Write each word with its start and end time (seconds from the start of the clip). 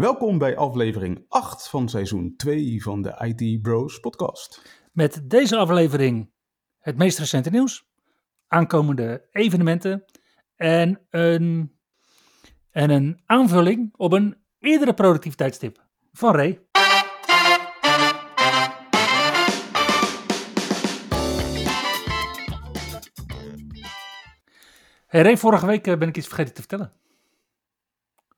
Welkom 0.00 0.38
bij 0.38 0.56
aflevering 0.56 1.24
8 1.28 1.68
van 1.68 1.88
seizoen 1.88 2.34
2 2.36 2.82
van 2.82 3.02
de 3.02 3.34
IT 3.36 3.62
Bros 3.62 4.00
podcast. 4.00 4.62
Met 4.92 5.30
deze 5.30 5.56
aflevering 5.56 6.30
het 6.78 6.96
meest 6.96 7.18
recente 7.18 7.50
nieuws, 7.50 7.88
aankomende 8.46 9.28
evenementen 9.30 10.04
en 10.56 11.00
een, 11.10 11.76
en 12.70 12.90
een 12.90 13.20
aanvulling 13.26 13.94
op 13.96 14.12
een 14.12 14.36
eerdere 14.58 14.94
productiviteitstip 14.94 15.86
van 16.12 16.34
Ray. 16.34 16.60
Hey 25.06 25.22
Ray, 25.22 25.36
vorige 25.36 25.66
week 25.66 25.86
eh, 25.86 25.98
ben 25.98 26.08
ik 26.08 26.16
iets 26.16 26.26
vergeten 26.26 26.54
te 26.54 26.60
vertellen. 26.60 26.92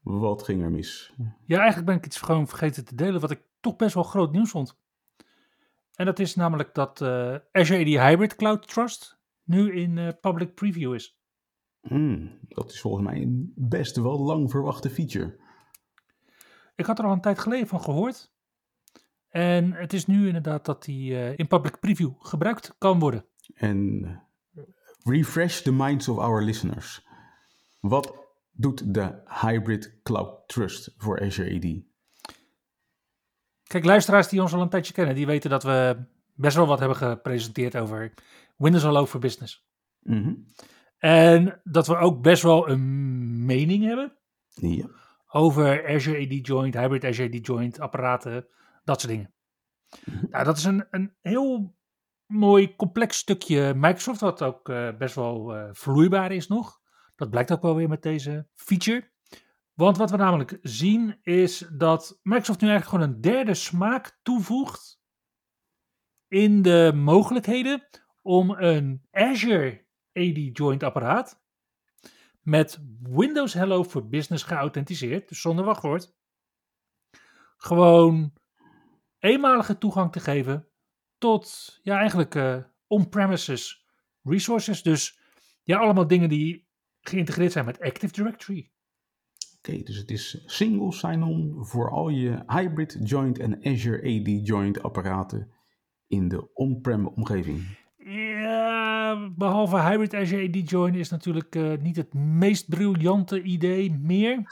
Wat 0.02 0.42
ging 0.42 0.62
er 0.62 0.70
mis? 0.70 1.12
Ja, 1.46 1.56
eigenlijk 1.56 1.86
ben 1.86 1.96
ik 1.96 2.06
iets 2.06 2.20
gewoon 2.20 2.48
vergeten 2.48 2.84
te 2.84 2.94
delen 2.94 3.20
wat 3.20 3.30
ik 3.30 3.42
toch 3.60 3.76
best 3.76 3.94
wel 3.94 4.02
groot 4.02 4.32
nieuws 4.32 4.50
vond. 4.50 4.78
En 5.94 6.06
dat 6.06 6.18
is 6.18 6.34
namelijk 6.34 6.74
dat 6.74 7.00
eh, 7.00 7.36
Azure 7.52 7.80
AD 7.80 8.08
Hybrid 8.08 8.34
Cloud 8.34 8.68
Trust 8.68 9.18
nu 9.42 9.74
in 9.74 9.98
eh, 9.98 10.08
public 10.20 10.54
preview 10.54 10.94
is. 10.94 11.18
Hmm, 11.80 12.38
dat 12.48 12.70
is 12.70 12.80
volgens 12.80 13.04
mij 13.04 13.22
een 13.22 13.52
best 13.56 13.96
wel 13.96 14.18
lang 14.18 14.50
verwachte 14.50 14.90
feature. 14.90 15.40
Ik 16.76 16.86
had 16.86 16.98
er 16.98 17.04
al 17.04 17.12
een 17.12 17.20
tijd 17.20 17.38
geleden 17.38 17.66
van 17.66 17.80
gehoord. 17.80 18.32
En 19.28 19.72
het 19.72 19.92
is 19.92 20.06
nu 20.06 20.26
inderdaad 20.26 20.64
dat 20.64 20.84
die 20.84 21.14
eh, 21.14 21.38
in 21.38 21.46
public 21.46 21.80
preview 21.80 22.10
gebruikt 22.18 22.74
kan 22.78 22.98
worden. 22.98 23.24
En 23.54 24.22
refresh 25.04 25.60
the 25.60 25.72
minds 25.72 26.08
of 26.08 26.18
our 26.18 26.42
listeners. 26.42 27.06
Wat 27.80 28.21
doet 28.52 28.94
de 28.94 29.22
Hybrid 29.40 29.98
Cloud 30.02 30.48
Trust 30.48 30.94
voor 30.96 31.20
Azure 31.20 31.54
AD? 31.56 31.90
Kijk, 33.62 33.84
luisteraars 33.84 34.28
die 34.28 34.42
ons 34.42 34.52
al 34.52 34.60
een 34.60 34.68
tijdje 34.68 34.92
kennen, 34.92 35.14
die 35.14 35.26
weten 35.26 35.50
dat 35.50 35.62
we 35.62 36.04
best 36.34 36.56
wel 36.56 36.66
wat 36.66 36.78
hebben 36.78 36.96
gepresenteerd 36.96 37.76
over 37.76 38.12
Windows 38.56 38.82
Hello 38.82 39.06
for 39.06 39.20
Business. 39.20 39.66
Mhm. 40.00 40.34
En 40.98 41.60
dat 41.64 41.86
we 41.86 41.96
ook 41.96 42.22
best 42.22 42.42
wel 42.42 42.68
een 42.68 43.44
mening 43.44 43.84
hebben 43.84 44.16
Ja. 44.48 44.86
over 45.28 45.88
Azure 45.88 46.26
AD 46.26 46.46
Joint, 46.46 46.74
Hybrid 46.74 47.04
Azure 47.04 47.38
AD 47.38 47.46
Joint, 47.46 47.80
apparaten, 47.80 48.46
dat 48.84 49.00
soort 49.00 49.12
dingen. 49.12 49.32
Nou, 50.30 50.44
dat 50.44 50.56
is 50.56 50.64
een, 50.64 50.86
een 50.90 51.14
heel 51.20 51.76
mooi 52.26 52.76
complex 52.76 53.16
stukje 53.18 53.74
Microsoft, 53.76 54.20
wat 54.20 54.42
ook 54.42 54.68
eh, 54.68 54.96
best 54.98 55.14
wel 55.14 55.54
eh, 55.56 55.68
vloeibaar 55.72 56.32
is 56.32 56.48
nog. 56.48 56.80
Dat 57.22 57.30
blijkt 57.30 57.52
ook 57.52 57.62
wel 57.62 57.76
weer 57.76 57.88
met 57.88 58.02
deze 58.02 58.46
feature. 58.54 59.10
Want 59.72 59.96
wat 59.96 60.10
we 60.10 60.16
namelijk 60.16 60.58
zien 60.62 61.18
is 61.22 61.58
dat 61.58 62.18
Microsoft 62.22 62.60
nu 62.60 62.68
eigenlijk 62.68 63.02
gewoon 63.02 63.14
een 63.14 63.20
derde 63.20 63.54
smaak 63.54 64.18
toevoegt 64.22 65.00
in 66.28 66.62
de 66.62 66.92
mogelijkheden 66.94 67.88
om 68.22 68.50
een 68.50 69.06
Azure 69.10 69.86
AD 70.12 70.56
Joint 70.58 70.82
apparaat 70.82 71.42
met 72.40 72.80
Windows 73.02 73.52
Hello 73.52 73.82
voor 73.82 74.08
Business 74.08 74.44
geauthenticeerd, 74.44 75.28
dus 75.28 75.40
zonder 75.40 75.64
wachtwoord, 75.64 76.14
gewoon 77.56 78.32
eenmalige 79.18 79.78
toegang 79.78 80.12
te 80.12 80.20
geven 80.20 80.68
tot 81.18 81.78
ja, 81.82 81.98
eigenlijk 81.98 82.34
eh, 82.34 82.62
on-premises 82.86 83.86
resources. 84.22 84.82
Dus 84.82 85.20
ja, 85.62 85.78
allemaal 85.78 86.06
dingen 86.06 86.28
die 86.28 86.70
geïntegreerd 87.02 87.52
zijn 87.52 87.64
met 87.64 87.80
Active 87.80 88.12
Directory. 88.12 88.70
Oké, 89.58 89.82
dus 89.82 89.96
het 89.96 90.10
is 90.10 90.42
single 90.46 90.92
sign-on 90.92 91.64
voor 91.64 91.90
al 91.90 92.08
je 92.08 92.42
Hybrid 92.46 92.98
Joint 93.02 93.38
en 93.38 93.64
Azure 93.64 93.98
AD 93.98 94.46
Joint 94.46 94.82
apparaten 94.82 95.52
in 96.06 96.28
de 96.28 96.54
on-prem 96.54 97.06
omgeving. 97.06 97.80
Ja, 97.96 99.30
behalve 99.36 99.80
Hybrid 99.80 100.14
Azure 100.14 100.48
AD 100.48 100.70
Join 100.70 100.94
is 100.94 101.10
natuurlijk 101.10 101.54
eh, 101.54 101.72
niet 101.78 101.96
het 101.96 102.14
meest 102.14 102.68
briljante 102.68 103.42
idee 103.42 103.90
meer. 103.90 104.42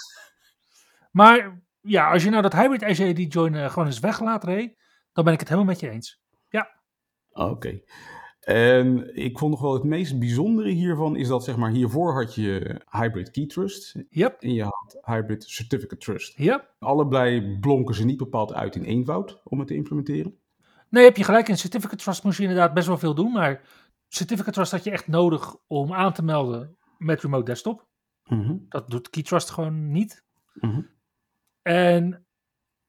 Maar 1.11 1.62
ja, 1.81 2.11
als 2.11 2.22
je 2.22 2.31
nou 2.31 2.43
dat 2.43 2.53
Hybrid 2.53 2.82
Azure 2.82 3.11
AD 3.11 3.32
Join 3.32 3.55
eh, 3.55 3.71
gewoon 3.71 3.87
eens 3.87 4.00
weglaat, 4.00 4.44
Ray, 4.44 4.77
dan 5.12 5.25
ben 5.25 5.32
ik 5.32 5.41
het 5.41 5.49
helemaal 5.49 5.71
met 5.71 5.81
je 5.81 5.91
eens. 5.91 6.21
Ja, 6.49 6.81
Oké. 7.32 7.81
En 8.41 9.17
ik 9.17 9.39
vond 9.39 9.51
nog 9.51 9.61
wel 9.61 9.75
het 9.75 9.84
meest 9.84 10.19
bijzondere 10.19 10.69
hiervan 10.71 11.17
is 11.17 11.28
dat 11.28 11.45
zeg 11.45 11.56
maar 11.56 11.71
hiervoor 11.71 12.12
had 12.15 12.34
je 12.34 12.81
Hybrid 12.91 13.31
Key 13.31 13.47
Trust 13.47 13.95
yep, 14.09 14.41
en 14.41 14.53
je 14.55 14.62
had 14.62 14.99
Hybrid 15.05 15.45
Certificate 15.45 15.97
Trust. 16.05 16.39
yep. 16.39 16.75
Allebei 16.79 17.59
blonken 17.59 17.95
ze 17.95 18.05
niet 18.05 18.17
bepaald 18.19 18.53
uit 18.55 18.77
in 18.77 18.83
eenvoud 18.83 19.41
om 19.45 19.59
het 19.59 19.69
te 19.69 19.75
implementeren. 19.75 20.39
Nee, 20.89 21.05
heb 21.05 21.17
je 21.17 21.25
gelijk. 21.25 21.49
In 21.49 21.59
Certificate 21.59 22.03
Trust 22.03 22.25
moest 22.25 22.37
je 22.37 22.43
inderdaad 22.43 22.75
best 22.75 22.87
wel 22.87 22.99
veel 22.99 23.15
doen. 23.15 23.33
Maar 23.33 23.62
Certificate 24.09 24.53
Trust 24.55 24.73
had 24.73 24.84
je 24.84 24.91
echt 24.91 25.06
nodig 25.06 25.56
om 25.67 25.93
aan 25.93 26.12
te 26.12 26.23
melden 26.23 26.77
met 26.99 27.23
Remote 27.23 27.45
Desktop. 27.45 27.87
Mhm, 28.25 28.56
Dat 28.69 28.91
doet 28.91 29.11
Key 29.11 29.23
Trust 29.23 29.50
gewoon 29.50 29.91
niet. 29.91 30.25
mhm. 30.55 30.81
En 31.62 32.27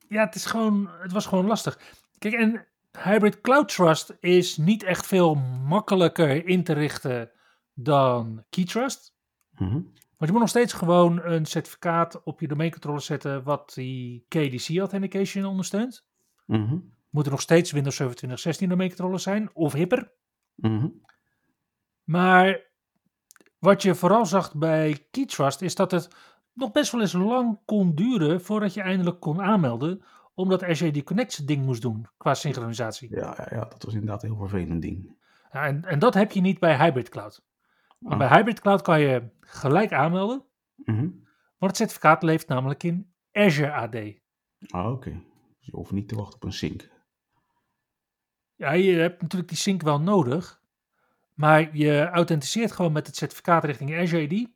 ja, 0.07 0.25
het, 0.25 0.35
is 0.35 0.45
gewoon, 0.45 0.89
het 0.99 1.11
was 1.11 1.25
gewoon 1.25 1.45
lastig. 1.47 1.79
Kijk, 2.17 2.33
en 2.33 2.67
Hybrid 2.97 3.41
Cloud 3.41 3.67
Trust 3.75 4.15
is 4.19 4.57
niet 4.57 4.83
echt 4.83 5.05
veel 5.07 5.35
makkelijker 5.65 6.45
in 6.45 6.63
te 6.63 6.73
richten 6.73 7.31
dan 7.73 8.43
Key 8.49 8.63
Trust. 8.65 9.15
mhm. 9.57 9.81
Want 10.17 10.33
je 10.33 10.39
moet 10.39 10.47
nog 10.47 10.55
steeds 10.61 10.73
gewoon 10.73 11.23
een 11.23 11.45
certificaat 11.45 12.23
op 12.23 12.39
je 12.39 12.47
domeincontroller 12.47 13.01
zetten 13.01 13.43
wat 13.43 13.71
die 13.73 14.25
KDC 14.27 14.77
Authentication 14.77 15.45
ondersteunt. 15.45 16.05
Mhm, 16.45 16.77
Moet 17.09 17.25
er 17.25 17.31
nog 17.31 17.41
steeds 17.41 17.71
Windows 17.71 17.95
Server 17.95 18.15
2016 18.15 18.69
domeincontroller 18.69 19.19
zijn 19.19 19.49
of 19.53 19.73
hipper. 19.73 20.11
mhm. 20.55 20.87
Maar 22.03 22.69
wat 23.59 23.81
je 23.81 23.95
vooral 23.95 24.25
zag 24.25 24.55
bij 24.55 25.07
KeyTrust 25.11 25.61
is 25.61 25.75
dat 25.75 25.91
het 25.91 26.07
nog 26.53 26.71
best 26.71 26.91
wel 26.91 27.01
eens 27.01 27.13
lang 27.13 27.59
kon 27.65 27.95
duren 27.95 28.41
voordat 28.41 28.73
je 28.73 28.81
eindelijk 28.81 29.19
kon 29.19 29.41
aanmelden, 29.41 30.03
omdat 30.41 30.63
Azure 30.63 30.91
die 30.91 31.03
Connect 31.03 31.47
ding 31.47 31.65
moest 31.65 31.81
doen 31.81 32.05
qua 32.17 32.33
synchronisatie. 32.33 33.15
Ja, 33.15 33.35
ja, 33.37 33.47
ja, 33.49 33.65
dat 33.65 33.83
was 33.83 33.93
inderdaad 33.93 34.23
een 34.23 34.29
heel 34.29 34.39
vervelend 34.47 34.81
ding. 34.81 35.19
Ja, 35.51 35.65
en, 35.65 35.85
en 35.85 35.99
dat 35.99 36.13
heb 36.13 36.31
je 36.31 36.41
niet 36.41 36.59
bij 36.59 36.77
Hybrid 36.77 37.09
Cloud. 37.09 37.43
Want 37.99 38.13
Ah. 38.21 38.27
bij 38.29 38.37
Hybrid 38.37 38.59
Cloud 38.61 38.81
kan 38.81 38.99
je 39.01 39.29
gelijk 39.39 39.93
aanmelden, 39.93 40.45
Mhm. 40.75 40.99
want 41.57 41.71
het 41.71 41.77
certificaat 41.77 42.23
leeft 42.23 42.47
namelijk 42.47 42.83
in 42.83 43.13
Azure 43.31 43.71
AD. 43.71 43.95
Ah, 44.67 44.91
oké. 44.91 45.09
Dus 45.09 45.65
je 45.65 45.71
hoeft 45.75 45.91
niet 45.91 46.07
te 46.07 46.15
wachten 46.15 46.35
op 46.35 46.43
een 46.43 46.53
sync. 46.53 46.89
Ja, 48.55 48.71
je 48.71 48.93
hebt 48.93 49.21
natuurlijk 49.21 49.49
die 49.49 49.59
sync 49.59 49.81
wel 49.81 49.99
nodig, 50.01 50.61
maar 51.33 51.75
je 51.77 52.09
authenticeert 52.09 52.71
gewoon 52.71 52.91
met 52.91 53.07
het 53.07 53.15
certificaat 53.15 53.63
richting 53.63 53.95
Azure 53.97 54.23
AD. 54.25 54.47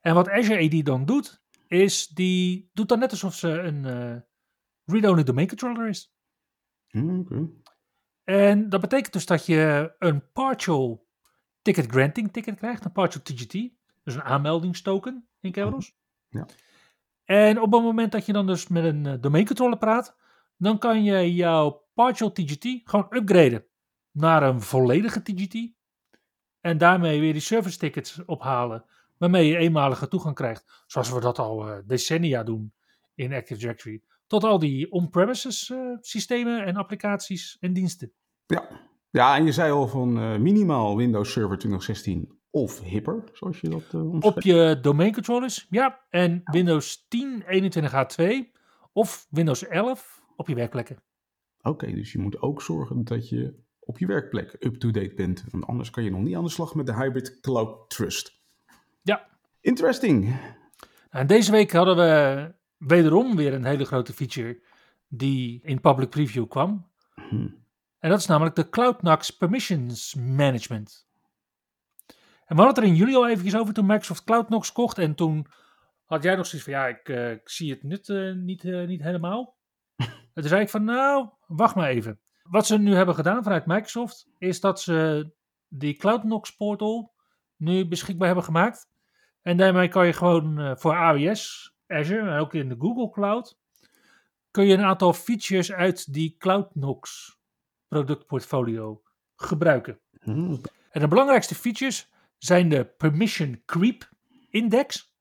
En 0.00 0.14
wat 0.14 0.28
Azure 0.28 0.64
AD 0.78 0.84
dan 0.84 1.04
doet, 1.04 1.42
is 1.66 2.06
die 2.08 2.70
doet 2.72 2.88
dan 2.88 2.98
net 2.98 3.10
alsof 3.10 3.34
ze 3.34 3.48
een 3.50 3.84
eh 3.84 4.16
read-only 4.88 5.22
domain 5.22 5.48
controller 5.48 5.88
is. 5.88 6.14
Hm, 6.88 7.18
Oké. 7.18 7.48
En 8.24 8.68
dat 8.68 8.80
betekent 8.80 9.12
dus 9.12 9.26
dat 9.26 9.46
je 9.46 9.94
een 9.98 10.32
partial 10.32 11.06
ticket 11.62 11.90
granting 11.90 12.32
ticket 12.32 12.56
krijgt, 12.56 12.84
een 12.84 12.92
partial 12.92 13.22
TGT, 13.22 13.52
dus 14.02 14.14
een 14.14 14.22
aanmeldingstoken 14.22 15.28
in 15.40 15.52
Kerberos. 15.52 15.96
Ja. 16.28 16.46
En 17.24 17.60
op 17.60 17.72
het 17.72 17.82
moment 17.82 18.12
dat 18.12 18.26
je 18.26 18.32
dan 18.32 18.46
dus 18.46 18.68
met 18.68 18.84
een 18.84 19.06
eh, 19.06 19.14
domain 19.20 19.46
controller 19.46 19.78
praat, 19.78 20.16
dan 20.56 20.78
kan 20.78 21.04
je 21.04 21.34
jouw 21.34 21.86
partial 21.94 22.32
TGT 22.32 22.80
gewoon 22.84 23.06
upgraden 23.10 23.64
naar 24.10 24.42
een 24.42 24.60
volledige 24.60 25.22
TGT. 25.22 25.72
En 26.60 26.78
daarmee 26.78 27.20
weer 27.20 27.32
die 27.32 27.42
service 27.42 27.78
tickets 27.78 28.24
ophalen, 28.24 28.84
waarmee 29.16 29.46
je 29.46 29.56
eenmalige 29.56 30.08
toegang 30.08 30.34
krijgt, 30.34 30.84
zoals 30.86 31.10
we 31.10 31.20
dat 31.20 31.38
al 31.38 31.68
eh, 31.68 31.78
decennia 31.86 32.42
doen 32.42 32.72
in 33.18 33.32
Active 33.32 33.60
Directory, 33.60 34.02
tot 34.26 34.44
al 34.44 34.58
die 34.58 34.90
on-premises 34.92 35.70
eh, 35.70 35.78
systemen 36.00 36.64
en 36.64 36.76
applicaties 36.76 37.56
en 37.60 37.72
diensten. 37.72 38.12
Ja. 38.46 38.68
ja, 39.10 39.36
en 39.36 39.44
je 39.44 39.52
zei 39.52 39.72
al 39.72 39.88
van 39.88 40.18
eh, 40.18 40.36
minimaal 40.36 40.96
Windows 40.96 41.32
Server 41.32 41.58
2016 41.58 42.38
of 42.50 42.80
hipper, 42.80 43.24
zoals 43.32 43.60
je 43.60 43.68
dat 43.68 43.84
eh. 43.92 44.20
Op 44.20 44.40
je 44.40 44.78
domain 44.82 45.12
controllers, 45.12 45.66
ja. 45.70 46.00
En 46.10 46.40
Windows 46.44 47.06
10 47.08 47.42
21H2 47.42 48.24
of 48.92 49.26
Windows 49.30 49.66
11 49.66 50.22
op 50.36 50.48
je 50.48 50.54
werkplekken. 50.54 50.96
Oké, 51.62 51.92
dus 51.92 52.12
je 52.12 52.18
moet 52.18 52.42
ook 52.42 52.62
zorgen 52.62 53.04
dat 53.04 53.28
je 53.28 53.54
op 53.78 53.98
je 53.98 54.06
werkplek 54.06 54.56
up-to-date 54.60 55.14
bent. 55.14 55.44
Want 55.50 55.66
anders 55.66 55.90
kan 55.90 56.04
je 56.04 56.10
nog 56.10 56.20
niet 56.20 56.36
aan 56.36 56.44
de 56.44 56.50
slag 56.50 56.74
met 56.74 56.86
de 56.86 56.94
Hybrid 56.94 57.40
Cloud 57.40 57.90
Trust. 57.90 58.40
Ja. 59.02 59.26
Interesting. 59.60 60.36
En 61.10 61.26
deze 61.26 61.50
week 61.50 61.72
hadden 61.72 61.96
we 61.96 62.54
wederom 62.78 63.36
weer 63.36 63.54
een 63.54 63.64
hele 63.64 63.84
grote 63.84 64.12
feature 64.12 64.62
die 65.08 65.60
in 65.62 65.80
public 65.80 66.10
preview 66.10 66.48
kwam. 66.48 66.90
Hm. 67.14 67.48
En 67.98 68.10
dat 68.10 68.18
is 68.18 68.26
namelijk 68.26 68.56
de 68.56 68.68
CloudNox 68.68 69.30
Permissions 69.30 70.14
Management. 70.14 71.08
En 72.48 72.56
we 72.56 72.62
hadden 72.62 72.66
het 72.66 72.78
er 72.78 72.90
in 72.90 72.94
juli 72.94 73.14
al 73.14 73.28
eventjes 73.28 73.56
over 73.56 73.74
toen 73.74 73.86
Microsoft 73.86 74.24
CloudNox 74.24 74.72
kocht. 74.72 74.98
En 74.98 75.14
toen 75.14 75.46
had 76.04 76.22
jij 76.22 76.34
nog 76.36 76.46
zoiets 76.46 76.68
van, 76.68 76.78
ja, 76.78 76.86
ik, 76.86 77.08
eh, 77.08 77.30
ik 77.30 77.48
zie 77.48 77.70
het 77.70 77.82
nut 77.82 78.08
eh, 78.08 78.32
niet, 78.32 78.64
eh, 78.64 78.86
niet 78.86 79.02
helemaal. 79.02 79.56
en 79.96 80.08
toen 80.34 80.48
zei 80.48 80.62
ik 80.62 80.68
van, 80.68 80.84
nou, 80.84 81.28
wacht 81.46 81.74
maar 81.74 81.88
even. 81.88 82.20
Wat 82.42 82.66
ze 82.66 82.78
nu 82.78 82.94
hebben 82.94 83.14
gedaan 83.14 83.42
vanuit 83.42 83.66
Microsoft, 83.66 84.28
is 84.38 84.60
dat 84.60 84.80
ze 84.80 85.30
die 85.68 85.94
CloudNox 85.94 86.56
portal 86.56 87.14
nu 87.56 87.88
beschikbaar 87.88 88.26
hebben 88.26 88.44
gemaakt. 88.44 88.90
En 89.42 89.56
daarmee 89.56 89.88
kan 89.88 90.06
je 90.06 90.12
gewoon 90.12 90.78
voor 90.78 90.94
AWS, 90.94 91.74
Azure 91.88 92.30
en 92.30 92.38
ook 92.38 92.54
in 92.54 92.68
de 92.68 92.76
Google 92.78 93.10
Cloud, 93.10 93.58
kun 94.50 94.66
je 94.66 94.74
een 94.74 94.84
aantal 94.84 95.12
features 95.12 95.72
uit 95.72 96.12
die 96.12 96.36
CloudNox 96.38 97.36
productportfolio 97.88 99.02
gebruiken. 99.36 100.00
Hm. 100.20 100.56
En 100.90 101.00
de 101.00 101.08
belangrijkste 101.08 101.54
features 101.54 102.10
zijn 102.38 102.68
de 102.68 102.84
Permission 102.84 103.62
Creep 103.64 104.10
Index. 104.48 105.14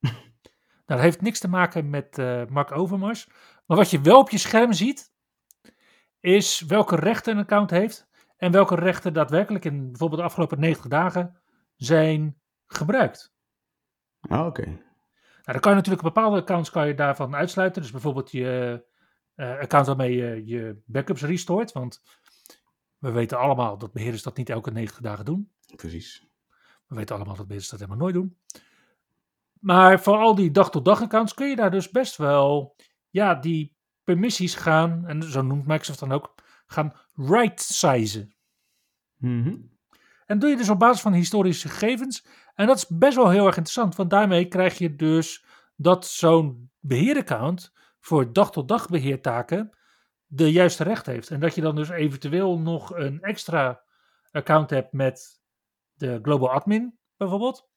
nou, 0.00 0.14
dat 0.86 1.00
heeft 1.00 1.20
niks 1.20 1.40
te 1.40 1.48
maken 1.48 1.90
met 1.90 2.18
eh 2.18 2.46
Mark 2.46 2.72
Overmars. 2.72 3.28
Maar 3.66 3.76
wat 3.76 3.90
je 3.90 4.00
wel 4.00 4.18
op 4.18 4.30
je 4.30 4.38
scherm 4.38 4.72
ziet, 4.72 5.12
is 6.20 6.60
welke 6.60 6.96
rechten 6.96 7.32
een 7.32 7.42
account 7.42 7.70
heeft. 7.70 8.08
En 8.36 8.52
welke 8.52 8.74
rechten 8.74 9.12
daadwerkelijk 9.12 9.64
in 9.64 9.86
bijvoorbeeld 9.86 10.20
de 10.20 10.26
afgelopen 10.26 10.60
90 10.60 10.86
dagen 10.88 11.40
zijn 11.76 12.40
gebruikt. 12.66 13.34
Ah, 14.20 14.46
Oké. 14.46 14.85
Dan 15.52 15.60
kan 15.60 15.70
je 15.70 15.76
natuurlijk 15.76 16.04
bepaalde 16.04 16.40
accounts 16.40 16.70
kan 16.70 16.86
je 16.86 16.94
daarvan 16.94 17.34
uitsluiten. 17.34 17.82
Dus 17.82 17.90
bijvoorbeeld 17.90 18.30
je 18.30 18.84
eh, 19.34 19.58
account 19.58 19.86
waarmee 19.86 20.16
je 20.16 20.46
je 20.46 20.82
backups 20.84 21.22
restort. 21.22 21.72
Want 21.72 22.02
we 22.98 23.10
weten 23.10 23.38
allemaal 23.38 23.78
dat 23.78 23.92
beheerders 23.92 24.22
dat 24.22 24.36
niet 24.36 24.50
elke 24.50 24.70
90 24.70 25.00
dagen 25.00 25.24
doen. 25.24 25.50
Precies. 25.76 26.26
We 26.86 26.96
weten 26.96 27.16
allemaal 27.16 27.36
dat 27.36 27.46
beheerders 27.46 27.70
dat 27.70 27.80
helemaal 27.80 28.02
nooit 28.02 28.14
doen. 28.14 28.36
Maar 29.60 30.00
voor 30.00 30.16
al 30.16 30.34
die 30.34 30.50
dag-tot-dag 30.50 31.02
accounts 31.02 31.34
kun 31.34 31.48
je 31.48 31.56
daar 31.56 31.70
dus 31.70 31.90
best 31.90 32.16
wel 32.16 32.76
ja, 33.10 33.34
die 33.34 33.76
permissies 34.04 34.54
gaan, 34.54 35.06
en 35.06 35.22
zo 35.22 35.42
noemt 35.42 35.66
Microsoft 35.66 35.98
dan 35.98 36.12
ook, 36.12 36.34
gaan 36.66 36.92
right-sizen. 37.14 38.34
Mhm. 39.16 39.56
En 40.26 40.38
doe 40.38 40.50
je 40.50 40.56
dus 40.56 40.68
op 40.68 40.78
basis 40.78 41.02
van 41.02 41.12
historische 41.12 41.68
gegevens. 41.68 42.26
En 42.54 42.66
dat 42.66 42.76
is 42.76 42.86
best 42.88 43.16
wel 43.16 43.30
heel 43.30 43.46
erg 43.46 43.56
interessant, 43.56 43.96
want 43.96 44.10
daarmee 44.10 44.48
krijg 44.48 44.78
je 44.78 44.96
dus 44.96 45.44
dat 45.76 46.06
zo'n 46.06 46.70
beheeraccount 46.80 47.72
voor 48.00 48.32
dag-tot-dag 48.32 48.88
beheertaken 48.88 49.70
de 50.26 50.52
juiste 50.52 50.82
recht 50.82 51.06
heeft. 51.06 51.30
En 51.30 51.40
dat 51.40 51.54
je 51.54 51.60
dan 51.60 51.76
dus 51.76 51.88
eventueel 51.88 52.58
nog 52.58 52.94
een 52.94 53.20
extra 53.20 53.82
account 54.30 54.70
hebt 54.70 54.92
met 54.92 55.40
de 55.92 56.18
Global 56.22 56.50
Admin 56.50 56.98
bijvoorbeeld. 57.16 57.68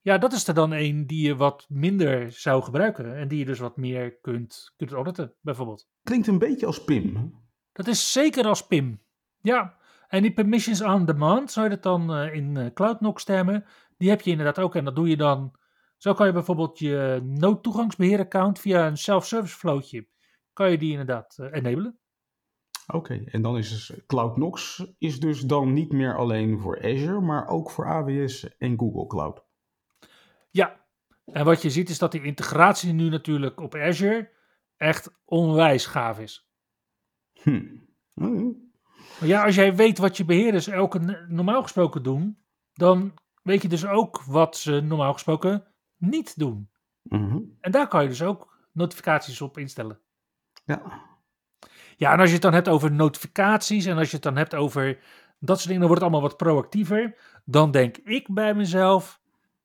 Ja, 0.00 0.18
dat 0.18 0.32
is 0.32 0.48
er 0.48 0.54
dan 0.54 0.72
een 0.72 1.06
die 1.06 1.26
je 1.26 1.36
wat 1.36 1.66
minder 1.68 2.32
zou 2.32 2.62
gebruiken. 2.62 3.16
En 3.16 3.28
die 3.28 3.38
je 3.38 3.44
dus 3.44 3.58
wat 3.58 3.76
meer 3.76 4.18
kunt, 4.20 4.72
kunt 4.76 4.92
auditen, 4.92 5.34
bijvoorbeeld. 5.40 5.88
Klinkt 6.02 6.26
een 6.26 6.38
beetje 6.38 6.66
als 6.66 6.84
PIM. 6.84 7.34
Dat 7.72 7.86
is 7.86 8.12
zeker 8.12 8.46
als 8.46 8.66
PIM. 8.66 9.02
Ja, 9.40 9.76
en 10.08 10.22
die 10.22 10.32
permissions 10.32 10.82
on 10.82 11.04
demand, 11.04 11.52
zou 11.52 11.68
je 11.68 11.74
dat 11.74 11.82
dan 11.82 12.14
eh, 12.14 12.34
in 12.34 12.56
uh, 12.56 12.66
CloudNox 12.74 13.24
termen, 13.24 13.64
die 13.96 14.08
heb 14.08 14.20
je 14.20 14.30
inderdaad 14.30 14.58
ook. 14.58 14.74
En 14.74 14.84
dat 14.84 14.96
doe 14.96 15.08
je 15.08 15.16
dan, 15.16 15.56
zo 15.96 16.14
kan 16.14 16.26
je 16.26 16.32
bijvoorbeeld 16.32 16.78
je 16.78 17.20
noodtoegangsbeheeraccount 17.24 18.58
via 18.58 18.86
een 18.86 18.96
self-service 18.96 19.56
flowtje, 19.56 20.08
kan 20.52 20.70
je 20.70 20.78
die 20.78 20.90
inderdaad 20.90 21.36
uh, 21.40 21.46
enablen. 21.52 21.98
Oké, 22.86 23.24
en 23.24 23.42
dan 23.42 23.56
is 23.58 23.68
dus 23.68 24.06
CloudNox 24.06 24.84
is 24.98 25.20
dus 25.20 25.40
dan 25.40 25.72
niet 25.72 25.92
meer 25.92 26.16
alleen 26.16 26.60
voor 26.60 26.82
Azure, 26.82 27.20
maar 27.20 27.48
ook 27.48 27.70
voor 27.70 27.86
AWS 27.86 28.56
en 28.58 28.78
Google 28.78 29.06
Cloud. 29.06 29.44
Ja, 30.50 30.84
en 31.24 31.44
wat 31.44 31.62
je 31.62 31.70
ziet 31.70 31.88
is 31.88 31.98
dat 31.98 32.12
die 32.12 32.22
integratie 32.22 32.92
nu 32.92 33.08
natuurlijk 33.08 33.60
op 33.60 33.74
Azure 33.74 34.30
echt 34.76 35.20
onwijs 35.24 35.86
gaaf 35.86 36.18
is. 36.18 36.50
Hm. 37.42 37.62
Ja, 39.20 39.44
als 39.44 39.54
jij 39.54 39.74
weet 39.74 39.98
wat 39.98 40.16
je 40.16 40.24
beheerders 40.24 40.66
elke 40.66 41.26
normaal 41.28 41.62
gesproken 41.62 42.02
doen, 42.02 42.38
dan 42.72 43.14
weet 43.42 43.62
je 43.62 43.68
dus 43.68 43.86
ook 43.86 44.22
wat 44.22 44.56
ze 44.56 44.80
normaal 44.80 45.12
gesproken 45.12 45.64
niet 45.96 46.38
doen. 46.38 46.70
Mhm. 47.02 47.38
En 47.60 47.70
daar 47.70 47.88
kan 47.88 48.02
je 48.02 48.08
dus 48.08 48.22
ook 48.22 48.68
notificaties 48.72 49.40
op 49.40 49.58
instellen. 49.58 50.00
Ja. 50.64 51.04
Ja, 51.96 52.12
en 52.12 52.18
als 52.18 52.28
je 52.28 52.34
het 52.34 52.42
dan 52.42 52.52
hebt 52.52 52.68
over 52.68 52.92
notificaties 52.92 53.84
en 53.84 53.96
als 53.96 54.08
je 54.08 54.14
het 54.14 54.24
dan 54.24 54.36
hebt 54.36 54.54
over 54.54 54.98
dat 55.38 55.56
soort 55.56 55.68
dingen, 55.68 55.80
dan 55.80 55.88
wordt 55.88 56.02
het 56.02 56.12
allemaal 56.12 56.28
wat 56.28 56.36
proactiever. 56.36 57.16
Dan 57.44 57.70
denk 57.70 57.96
ik 57.96 58.34
bij 58.34 58.54
mezelf, 58.54 59.20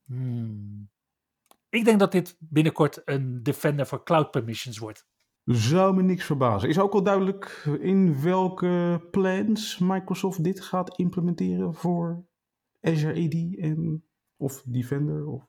hmm, 0.06 0.90
ik 1.70 1.86
denk 1.86 2.00
dat 2.00 2.12
dit 2.12 2.36
binnenkort 2.40 3.02
een 3.06 3.44
Defender 3.44 3.88
voor 3.88 4.04
Cloud 4.04 4.32
Permissions 4.32 4.78
wordt. 4.78 5.08
Zou 5.52 5.96
me 5.96 6.02
niks 6.02 6.26
verbazen. 6.26 6.70
Is 6.70 6.80
ook 6.80 6.94
al 6.94 7.04
duidelijk 7.04 7.68
in 7.80 8.22
welke 8.22 9.02
plans 9.12 9.78
Microsoft 9.78 10.44
dit 10.44 10.62
gaat 10.62 10.98
implementeren 10.98 11.74
voor 11.74 12.26
Azure 12.82 13.26
AD 13.26 13.60
en 13.60 14.04
of 14.38 14.64
Defender? 14.66 15.28
Of... 15.28 15.46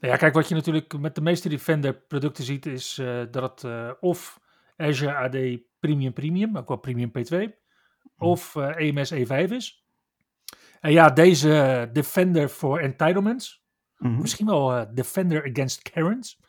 Nou 0.00 0.12
ja, 0.12 0.16
kijk, 0.16 0.34
wat 0.34 0.48
je 0.48 0.54
natuurlijk 0.54 0.98
met 0.98 1.14
de 1.14 1.20
meeste 1.20 1.48
Defender 1.48 1.94
producten 1.94 2.44
ziet, 2.44 2.66
is 2.66 2.98
uh, 2.98 3.22
dat 3.30 3.62
het 3.62 3.70
uh, 3.70 3.90
of 4.00 4.40
Azure 4.76 5.14
AD 5.14 5.60
Premium 5.80 6.12
Premium, 6.12 6.56
ook 6.56 6.68
wel 6.68 6.76
Premium 6.76 7.12
P2, 7.18 7.36
of 8.18 8.54
uh, 8.54 8.76
EMS 8.76 9.14
E5 9.14 9.50
is. 9.50 9.86
En 10.80 10.92
ja, 10.92 11.10
deze 11.10 11.88
Defender 11.92 12.50
voor 12.50 12.78
Entitlements, 12.78 13.64
Mhm. 13.98 14.20
misschien 14.20 14.46
wel 14.46 14.94
Defender 14.94 15.50
Against 15.50 15.90
Karens. 15.90 16.40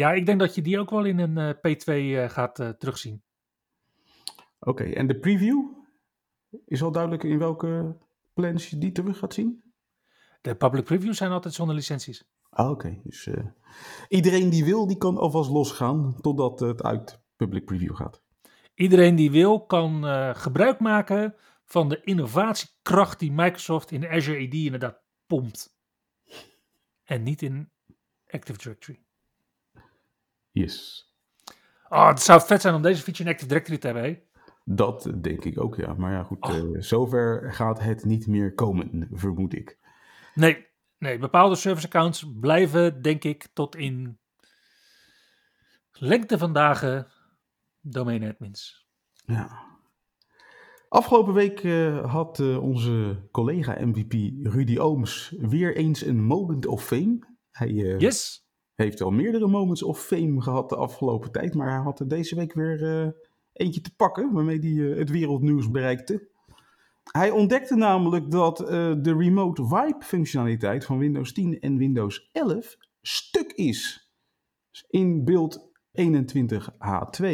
Ja, 0.00 0.12
ik 0.12 0.26
denk 0.26 0.38
dat 0.38 0.54
je 0.54 0.62
die 0.62 0.78
ook 0.78 0.90
wel 0.90 1.04
in 1.04 1.18
een 1.18 1.56
P2 1.56 2.30
gaat 2.30 2.54
terugzien. 2.78 3.22
Oké, 4.58 4.68
okay, 4.68 4.92
en 4.92 5.06
de 5.06 5.18
preview? 5.18 5.58
Is 6.66 6.82
al 6.82 6.92
duidelijk 6.92 7.22
in 7.22 7.38
welke 7.38 7.96
plans 8.34 8.70
je 8.70 8.78
die 8.78 8.92
terug 8.92 9.18
gaat 9.18 9.34
zien? 9.34 9.62
De 10.40 10.54
public 10.54 10.84
previews 10.84 11.16
zijn 11.16 11.30
altijd 11.30 11.54
zonder 11.54 11.74
licenties. 11.74 12.28
Ah, 12.50 12.70
oké. 12.70 12.86
Okay. 12.86 13.00
Dus 13.04 13.26
uh, 13.26 13.46
iedereen 14.08 14.50
die 14.50 14.64
wil, 14.64 14.86
die 14.86 14.96
kan 14.96 15.18
alvast 15.18 15.50
losgaan 15.50 16.20
totdat 16.20 16.60
het 16.60 16.82
uit 16.82 17.22
public 17.36 17.64
preview 17.64 17.96
gaat. 17.96 18.22
Iedereen 18.74 19.16
die 19.16 19.30
wil, 19.30 19.66
kan 19.66 20.04
uh, 20.04 20.34
gebruik 20.34 20.80
maken 20.80 21.34
van 21.64 21.88
de 21.88 22.00
innovatiekracht 22.00 23.18
die 23.18 23.32
Microsoft 23.32 23.90
in 23.90 24.08
Azure 24.08 24.46
AD 24.46 24.54
inderdaad 24.54 25.02
pompt. 25.26 25.76
En 27.04 27.22
niet 27.22 27.42
in 27.42 27.70
Active 28.26 28.58
Directory. 28.58 29.04
Yes. 30.50 31.08
Oh, 31.88 32.08
het 32.08 32.22
zou 32.22 32.40
vet 32.40 32.60
zijn 32.60 32.74
om 32.74 32.82
deze 32.82 33.02
feature 33.02 33.24
in 33.24 33.30
Active 33.30 33.48
Directory 33.48 33.78
te 33.78 33.86
hebben, 33.86 34.04
hè? 34.04 34.18
Dat 34.64 35.12
denk 35.20 35.44
ik 35.44 35.60
ook, 35.60 35.76
ja. 35.76 35.94
Maar 35.94 36.12
ja, 36.12 36.22
goed, 36.22 36.40
oh. 36.40 36.54
uh, 36.54 36.80
zover 36.80 37.52
gaat 37.52 37.80
het 37.80 38.04
niet 38.04 38.26
meer 38.26 38.54
komen, 38.54 39.08
vermoed 39.12 39.54
ik. 39.54 39.78
Nee, 40.34 40.66
nee, 40.98 41.18
bepaalde 41.18 41.54
service 41.54 41.86
accounts 41.86 42.32
blijven, 42.40 43.02
denk 43.02 43.24
ik, 43.24 43.48
tot 43.52 43.76
in 43.76 44.18
lengte 45.92 46.38
van 46.38 46.52
dagen 46.52 47.06
domain 47.80 48.24
admins. 48.24 48.88
Ja. 49.24 49.68
Afgelopen 50.88 51.34
week 51.34 51.62
uh, 51.62 52.12
had 52.12 52.38
uh, 52.38 52.62
onze 52.62 53.28
collega 53.30 53.76
MVP 53.80 54.12
Rudy 54.46 54.78
Ooms 54.78 55.34
weer 55.38 55.76
eens 55.76 56.04
een 56.04 56.22
moment 56.24 56.66
of 56.66 56.84
fame. 56.84 57.18
Hij 57.50 57.68
yes. 57.68 58.48
Heeft 58.80 59.00
al 59.00 59.10
meerdere 59.10 59.46
moments 59.46 59.82
of 59.82 60.00
fame 60.00 60.42
gehad 60.42 60.68
de 60.68 60.76
afgelopen 60.76 61.30
tijd, 61.30 61.54
maar 61.54 61.70
hij 61.70 61.82
had 61.82 62.00
er 62.00 62.08
deze 62.08 62.34
week 62.34 62.52
weer 62.52 63.14
eentje 63.52 63.80
te 63.80 63.94
pakken 63.96 64.32
waarmee 64.32 64.58
hij 64.58 64.98
het 64.98 65.10
wereldnieuws 65.10 65.70
bereikte. 65.70 66.28
Hij 67.12 67.30
ontdekte 67.30 67.76
namelijk 67.76 68.30
dat 68.30 68.60
uh, 68.60 68.68
de 69.02 69.16
remote 69.16 69.68
wipe 69.68 70.04
functionaliteit 70.04 70.84
van 70.84 70.98
Windows 70.98 71.32
10 71.32 71.60
en 71.60 71.76
Windows 71.76 72.30
11 72.32 72.76
stuk 73.02 73.52
is 73.52 74.10
in 74.88 75.24
beeld 75.24 75.70
21H2. 76.00 77.24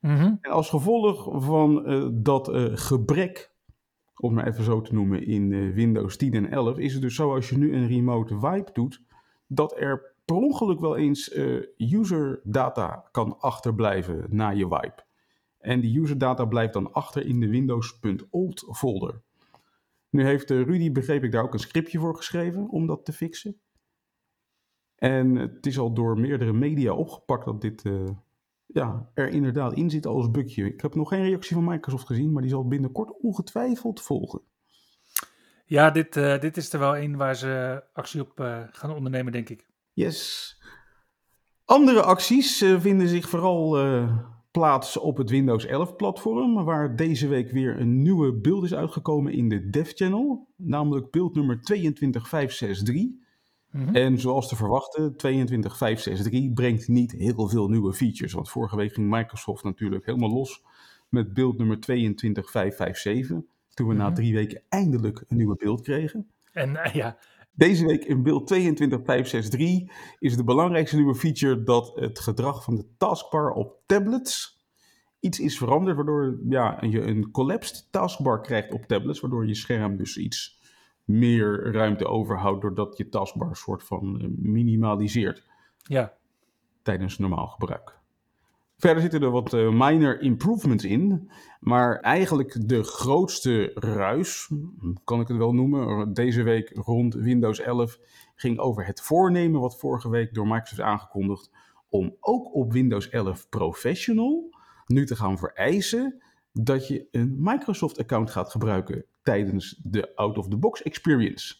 Mm 0.00 0.16
-hmm. 0.16 0.38
En 0.40 0.50
als 0.50 0.68
gevolg 0.68 1.44
van 1.44 1.84
dat 2.22 2.50
gebrek, 2.72 3.54
om 4.16 4.34
maar 4.34 4.46
even 4.46 4.64
zo 4.64 4.80
te 4.80 4.94
noemen, 4.94 5.26
in 5.26 5.72
Windows 5.72 6.16
10 6.16 6.34
en 6.34 6.50
11, 6.50 6.78
is 6.78 6.92
het 6.92 7.02
dus 7.02 7.14
zo 7.14 7.34
als 7.34 7.48
je 7.48 7.58
nu 7.58 7.74
een 7.74 7.88
remote 7.88 8.40
wipe 8.40 8.72
doet, 8.72 9.02
dat 9.46 9.76
er 9.76 10.11
per 10.24 10.36
ongeluk 10.36 10.80
wel 10.80 10.96
eens 10.96 11.34
user 11.76 12.40
data 12.44 13.08
kan 13.10 13.40
achterblijven 13.40 14.26
na 14.28 14.48
je 14.48 14.68
wipe. 14.68 15.04
En 15.62 15.80
die 15.80 16.00
userdata 16.00 16.44
blijft 16.44 16.72
dan 16.72 16.92
achter 16.92 17.26
in 17.26 17.40
de 17.40 17.48
Windows.old 17.48 18.68
folder. 18.72 19.22
Nu 20.10 20.24
heeft 20.24 20.50
eh, 20.50 20.62
Rudy, 20.62 20.92
begreep 20.92 21.24
ik, 21.24 21.32
daar 21.32 21.42
ook 21.42 21.52
een 21.52 21.58
scriptje 21.58 21.98
voor 21.98 22.16
geschreven 22.16 22.68
om 22.68 22.86
dat 22.86 23.04
te 23.04 23.12
fixen. 23.12 23.60
En 24.94 25.36
het 25.36 25.66
is 25.66 25.78
al 25.78 25.92
door 25.92 26.20
meerdere 26.20 26.52
media 26.52 26.92
opgepakt 26.92 27.44
dat 27.44 27.60
dit 27.60 27.84
uh, 27.84 28.10
ja, 28.66 29.10
er 29.14 29.28
inderdaad 29.28 29.72
in 29.72 29.90
zit 29.90 30.06
als 30.06 30.30
bugje. 30.30 30.64
Ik 30.64 30.80
heb 30.80 30.94
nog 30.94 31.08
geen 31.08 31.24
reactie 31.24 31.54
van 31.54 31.64
Microsoft 31.64 32.06
gezien, 32.06 32.32
maar 32.32 32.42
die 32.42 32.50
zal 32.50 32.68
binnenkort 32.68 33.20
ongetwijfeld 33.20 34.02
volgen. 34.02 34.40
Ja, 35.64 35.90
dit, 35.90 36.12
dit 36.14 36.56
is 36.56 36.72
er 36.72 36.78
wel 36.78 36.96
een 36.96 37.16
waar 37.16 37.36
ze 37.36 37.82
actie 37.92 38.20
op 38.20 38.32
gaan 38.70 38.94
ondernemen, 38.94 39.32
denk 39.32 39.48
ik. 39.48 39.71
Yes. 39.92 40.56
Andere 41.64 42.02
acties 42.02 42.58
vinden 42.78 43.08
zich 43.08 43.28
vooral 43.28 43.76
plaats 44.52 44.96
op 44.96 45.16
het 45.16 45.30
Windows 45.30 45.66
11 45.66 45.96
platform, 45.96 46.64
waar 46.64 46.96
deze 46.96 47.28
week 47.28 47.50
weer 47.50 47.80
een 47.80 48.02
nieuwe 48.02 48.32
build 48.32 48.64
is 48.64 48.74
uitgekomen 48.74 49.32
in 49.32 49.48
de 49.48 49.70
dev 49.70 49.92
channel, 49.94 50.48
namelijk 50.56 51.10
build 51.10 51.34
nummer 51.34 51.60
22563. 51.60 52.94
Mm 53.70 53.94
En 53.94 54.18
zoals 54.18 54.48
te 54.48 54.56
verwachten, 54.56 55.16
22563 55.16 56.52
brengt 56.52 56.88
niet 56.88 57.12
heel 57.12 57.48
veel 57.48 57.68
nieuwe 57.68 57.92
features, 57.92 58.32
want 58.32 58.50
vorige 58.50 58.76
week 58.76 58.92
ging 58.92 59.10
Microsoft 59.10 59.64
natuurlijk 59.64 60.06
helemaal 60.06 60.32
los 60.32 60.62
met 61.08 61.34
build 61.34 61.58
nummer 61.58 61.80
22557, 61.80 63.28
toen 63.28 63.46
we 63.74 63.82
mm 63.82 63.88
-hmm. 63.88 63.98
na 63.98 64.06
mhm. 64.06 64.14
drie 64.14 64.34
weken 64.34 64.62
eindelijk 64.68 65.24
een 65.28 65.36
nieuwe 65.36 65.56
beeld 65.56 65.80
kregen. 65.80 66.30
En 66.52 66.70
uh, 66.70 66.94
ja, 66.94 67.16
deze 67.52 67.86
week 67.86 68.04
in 68.04 68.22
beeld 68.22 68.46
22563 68.46 70.16
is 70.18 70.36
de 70.36 70.44
belangrijkste 70.44 70.96
nieuwe 70.96 71.14
feature 71.14 71.62
dat 71.62 71.92
het 71.94 72.20
gedrag 72.20 72.64
van 72.64 72.76
de 72.76 72.86
taskbar 72.96 73.50
op 73.50 73.80
tablets 73.86 74.60
iets 75.22 75.40
is 75.40 75.58
veranderd, 75.58 75.96
waardoor 75.96 76.38
ja, 76.48 76.78
je 76.80 77.00
een 77.00 77.30
collapsed 77.30 77.88
taskbar 77.90 78.40
krijgt 78.40 78.72
op 78.72 78.84
tablets, 78.84 79.20
waardoor 79.20 79.46
je 79.46 79.54
scherm 79.54 79.96
dus 79.96 80.16
iets 80.16 80.60
meer 81.04 81.72
ruimte 81.72 82.06
overhoudt, 82.06 82.60
doordat 82.60 82.96
je 82.96 83.08
taskbar 83.08 83.56
soort 83.56 83.82
van 83.82 84.20
eh, 84.20 84.28
minimaliseert. 84.36 85.46
Ja. 85.82 86.12
Tijdens 86.82 87.18
normaal 87.18 87.46
gebruik. 87.46 88.01
Verder 88.82 89.02
zitten 89.02 89.22
er 89.22 89.30
wat 89.30 89.52
uh, 89.52 89.70
minor 89.70 90.20
improvements 90.20 90.84
in. 90.84 91.30
Maar 91.60 92.00
eigenlijk 92.00 92.68
de 92.68 92.82
grootste 92.82 93.70
ruis, 93.74 94.50
kan 95.04 95.20
ik 95.20 95.28
het 95.28 95.36
wel 95.36 95.52
noemen, 95.52 96.12
deze 96.12 96.42
week 96.42 96.70
rond 96.74 97.14
Windows 97.14 97.60
11 97.60 97.98
ging 98.34 98.58
over 98.58 98.86
het 98.86 99.00
voornemen 99.00 99.60
wat 99.60 99.78
vorige 99.78 100.08
week 100.08 100.34
door 100.34 100.46
Microsoft 100.46 100.80
aangekondigd 100.80 101.50
om 101.88 102.16
ook 102.20 102.54
op 102.54 102.72
Windows 102.72 103.08
11 103.08 103.48
Professional 103.48 104.54
nu 104.86 105.06
te 105.06 105.16
gaan 105.16 105.38
vereisen 105.38 106.22
dat 106.52 106.88
je 106.88 107.06
een 107.10 107.36
Microsoft-account 107.38 108.30
gaat 108.30 108.50
gebruiken 108.50 109.04
tijdens 109.22 109.80
de 109.82 110.16
out-of-the-box 110.16 110.82
experience. 110.82 111.54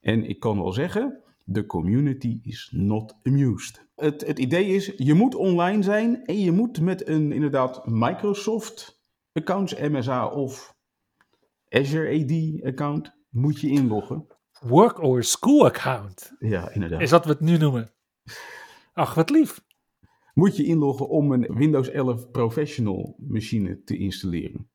En 0.00 0.24
ik 0.24 0.40
kan 0.40 0.58
wel 0.58 0.72
zeggen, 0.72 1.22
de 1.50 1.66
community 1.66 2.40
is 2.42 2.68
not 2.72 3.16
amused. 3.22 3.86
Het, 3.94 4.26
het 4.26 4.38
idee 4.38 4.66
is, 4.66 4.92
je 4.96 5.14
moet 5.14 5.34
online 5.34 5.82
zijn 5.82 6.24
en 6.24 6.40
je 6.40 6.52
moet 6.52 6.80
met 6.80 7.08
een 7.08 7.32
inderdaad 7.32 7.86
Microsoft 7.86 9.02
accounts 9.32 9.74
MSA 9.74 10.26
of 10.26 10.76
Azure 11.68 12.22
AD 12.22 12.64
account 12.64 13.12
moet 13.28 13.60
je 13.60 13.68
inloggen. 13.68 14.26
Work 14.60 15.02
or 15.02 15.22
school 15.24 15.64
account. 15.66 16.36
Ja, 16.38 16.70
inderdaad. 16.70 17.00
Is 17.00 17.10
dat 17.10 17.24
wat 17.24 17.38
we 17.38 17.44
het 17.44 17.52
nu 17.52 17.58
noemen? 17.58 17.90
Ach, 18.92 19.14
wat 19.14 19.30
lief. 19.30 19.64
Moet 20.34 20.56
je 20.56 20.64
inloggen 20.64 21.08
om 21.08 21.32
een 21.32 21.54
Windows 21.54 21.88
11 21.88 22.30
Professional 22.30 23.16
machine 23.18 23.82
te 23.84 23.98
installeren. 23.98 24.70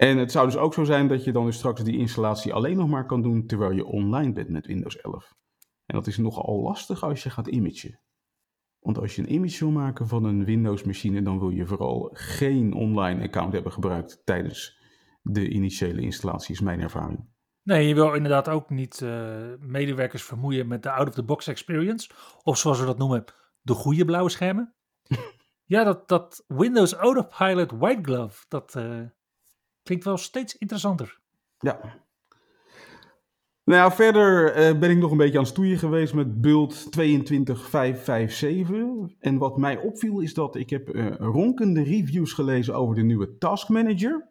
En 0.00 0.18
het 0.18 0.32
zou 0.32 0.46
dus 0.46 0.56
ook 0.56 0.74
zo 0.74 0.84
zijn 0.84 1.08
dat 1.08 1.24
je 1.24 1.32
dan 1.32 1.44
dus 1.44 1.56
straks 1.56 1.82
die 1.82 1.98
installatie 1.98 2.52
alleen 2.52 2.76
nog 2.76 2.88
maar 2.88 3.06
kan 3.06 3.22
doen 3.22 3.46
terwijl 3.46 3.72
je 3.72 3.84
online 3.84 4.32
bent 4.32 4.48
met 4.48 4.66
Windows 4.66 4.96
11. 4.96 5.34
En 5.86 5.94
dat 5.94 6.06
is 6.06 6.16
nogal 6.16 6.60
lastig 6.60 7.02
als 7.02 7.22
je 7.22 7.30
gaat 7.30 7.46
imagen. 7.46 8.00
Want 8.78 8.98
als 8.98 9.16
je 9.16 9.22
een 9.22 9.32
image 9.32 9.58
wil 9.58 9.70
maken 9.70 10.08
van 10.08 10.24
een 10.24 10.44
Windows-machine, 10.44 11.22
dan 11.22 11.38
wil 11.38 11.50
je 11.50 11.66
vooral 11.66 12.10
geen 12.12 12.72
online 12.72 13.22
account 13.22 13.52
hebben 13.52 13.72
gebruikt 13.72 14.22
tijdens 14.24 14.80
de 15.22 15.48
initiële 15.48 16.00
installatie, 16.00 16.54
is 16.54 16.60
mijn 16.60 16.80
ervaring. 16.80 17.28
Nee, 17.62 17.88
je 17.88 17.94
wil 17.94 18.14
inderdaad 18.14 18.48
ook 18.48 18.70
niet 18.70 19.00
uh, 19.00 19.36
medewerkers 19.58 20.22
vermoeien 20.22 20.66
met 20.66 20.82
de 20.82 20.90
out-of-the-box 20.90 21.46
experience. 21.46 22.10
Of 22.42 22.58
zoals 22.58 22.80
we 22.80 22.86
dat 22.86 22.98
noemen, 22.98 23.24
de 23.60 23.74
goede 23.74 24.04
blauwe 24.04 24.30
schermen. 24.30 24.74
ja, 25.74 25.84
dat, 25.84 26.08
dat 26.08 26.44
Windows 26.46 26.92
Autopilot 26.92 27.70
White 27.70 28.02
Glove, 28.02 28.44
dat, 28.48 28.74
uh, 28.74 29.00
Klinkt 29.90 30.08
wel 30.08 30.18
steeds 30.18 30.58
interessanter. 30.58 31.20
Ja. 31.58 31.80
Nou 33.64 33.80
ja, 33.80 33.92
verder 33.92 34.56
uh, 34.56 34.78
ben 34.78 34.90
ik 34.90 34.98
nog 34.98 35.10
een 35.10 35.16
beetje 35.16 35.38
aan 35.38 35.44
het 35.44 35.52
stoeien 35.52 35.78
geweest 35.78 36.14
met 36.14 36.40
build 36.40 36.92
22557. 36.92 39.16
En 39.18 39.38
wat 39.38 39.56
mij 39.56 39.78
opviel 39.78 40.20
is 40.20 40.34
dat 40.34 40.56
ik 40.56 40.70
heb 40.70 40.94
uh, 40.94 41.16
ronkende 41.16 41.82
reviews 41.82 42.32
gelezen 42.32 42.74
over 42.74 42.94
de 42.94 43.02
nieuwe 43.02 43.38
Task 43.38 43.68
Manager. 43.68 44.28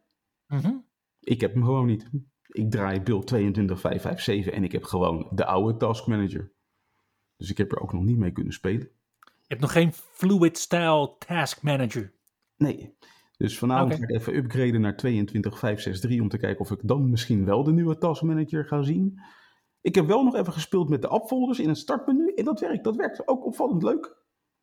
-hmm. 0.48 0.86
Ik 1.20 1.42
heb 1.42 1.54
hem 1.54 1.63
gewoon 1.63 1.86
niet. 1.86 2.10
Ik 2.48 2.72
draai 2.72 3.01
build 3.01 3.28
22557 3.28 4.54
en 4.54 4.63
ik 4.63 4.72
heb 4.72 4.84
gewoon 4.84 5.28
de 5.32 5.46
oude 5.46 5.78
Task 5.78 6.08
Manager. 6.08 6.51
Dus 7.38 7.50
ik 7.50 7.58
heb 7.58 7.72
er 7.72 7.82
ook 7.82 7.94
nog 7.94 8.04
niet 8.04 8.18
mee 8.18 8.32
kunnen 8.32 8.54
spelen. 8.54 8.89
Je 9.24 9.48
hebt 9.48 9.62
nog 9.62 9.72
geen 9.72 9.94
Fluid 9.94 10.58
Style 10.58 11.16
Task 11.18 11.62
Manager? 11.62 12.13
Nee. 12.58 12.98
Dus 13.39 13.58
vanavond 13.58 13.93
ga 13.93 14.03
ik 14.03 14.10
even 14.10 14.36
upgraden 14.36 14.81
naar 14.81 14.96
22563 14.96 16.22
om 16.22 16.29
te 16.29 16.38
kijken 16.38 16.60
of 16.60 16.72
ik 16.72 16.79
dan 16.81 17.10
misschien 17.10 17.46
wel 17.46 17.63
de 17.63 17.72
nieuwe 17.72 17.98
taskmanager 17.98 18.65
ga 18.65 18.81
zien. 18.81 19.22
Ik 19.81 19.96
heb 19.96 20.05
wel 20.08 20.24
nog 20.24 20.36
even 20.36 20.53
gespeeld 20.53 20.89
met 20.89 21.01
de 21.01 21.08
appfolders 21.08 21.60
in 21.60 21.67
het 21.67 21.77
startmenu 21.77 22.34
en 22.34 22.46
dat 22.46 22.60
werkt. 22.60 22.84
Dat 22.84 22.96
werkt 22.96 23.27
ook 23.27 23.46
opvallend 23.46 23.84
leuk. 23.84 24.17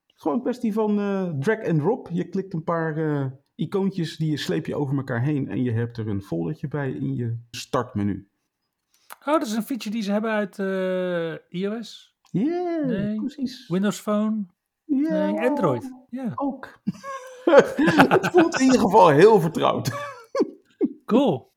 Gewoon 0.07 0.37
een 0.37 0.43
kwestie 0.43 0.73
van 0.73 0.99
uh, 0.99 1.39
drag 1.39 1.65
and 1.65 1.79
drop. 1.79 2.09
Je 2.13 2.29
klikt 2.29 2.55
een 2.55 2.65
paar 2.65 2.99
uh, 2.99 3.27
icoontjes, 3.55 4.17
die 4.17 4.37
sleep 4.37 4.67
je 4.67 4.77
over 4.77 4.97
elkaar 4.97 5.23
heen 5.23 5.49
en 5.49 5.63
je 5.63 5.73
hebt 5.73 5.97
er 5.97 6.09
een 6.09 6.23
foldertje 6.23 6.69
bij 6.69 6.91
in 6.91 7.15
je 7.15 7.39
startmenu. 7.51 8.29
Oh, 9.19 9.25
dat 9.25 9.47
is 9.47 9.55
een 9.55 9.63
feature 9.63 9.91
die 9.91 10.03
ze 10.03 10.13
hebben 10.13 10.31
uit 10.31 10.59
uh, 10.59 11.61
iOS? 11.63 12.19
Ja, 12.31 12.43
yeah, 12.43 12.87
nee. 12.87 13.17
precies. 13.17 13.69
Windows 13.69 14.01
Phone? 14.01 14.47
Yeah. 14.85 15.33
Nee, 15.33 15.49
Android? 15.49 15.93
Ja. 16.09 16.33
Ook. 16.35 16.81
het 18.09 18.27
voelt 18.27 18.59
in 18.59 18.65
ieder 18.65 18.81
geval 18.81 19.09
heel 19.09 19.41
vertrouwd. 19.41 19.91
cool. 21.05 21.55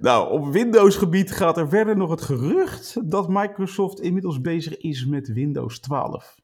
Nou, 0.00 0.30
op 0.30 0.46
Windows-gebied 0.52 1.32
gaat 1.32 1.58
er 1.58 1.68
verder 1.68 1.96
nog 1.96 2.10
het 2.10 2.20
gerucht 2.20 3.10
dat 3.10 3.28
Microsoft 3.28 4.00
inmiddels 4.00 4.40
bezig 4.40 4.76
is 4.76 5.06
met 5.06 5.32
Windows 5.32 5.80
12. 5.80 6.38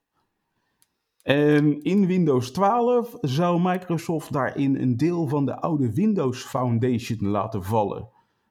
En 1.22 1.82
in 1.82 2.06
Windows 2.06 2.50
12 2.50 3.16
zou 3.20 3.60
Microsoft 3.62 4.32
daarin 4.32 4.76
een 4.76 4.96
deel 4.96 5.28
van 5.28 5.46
de 5.46 5.60
oude 5.60 5.92
Windows 5.92 6.42
Foundation 6.42 7.28
laten 7.28 7.64
vallen. 7.64 8.08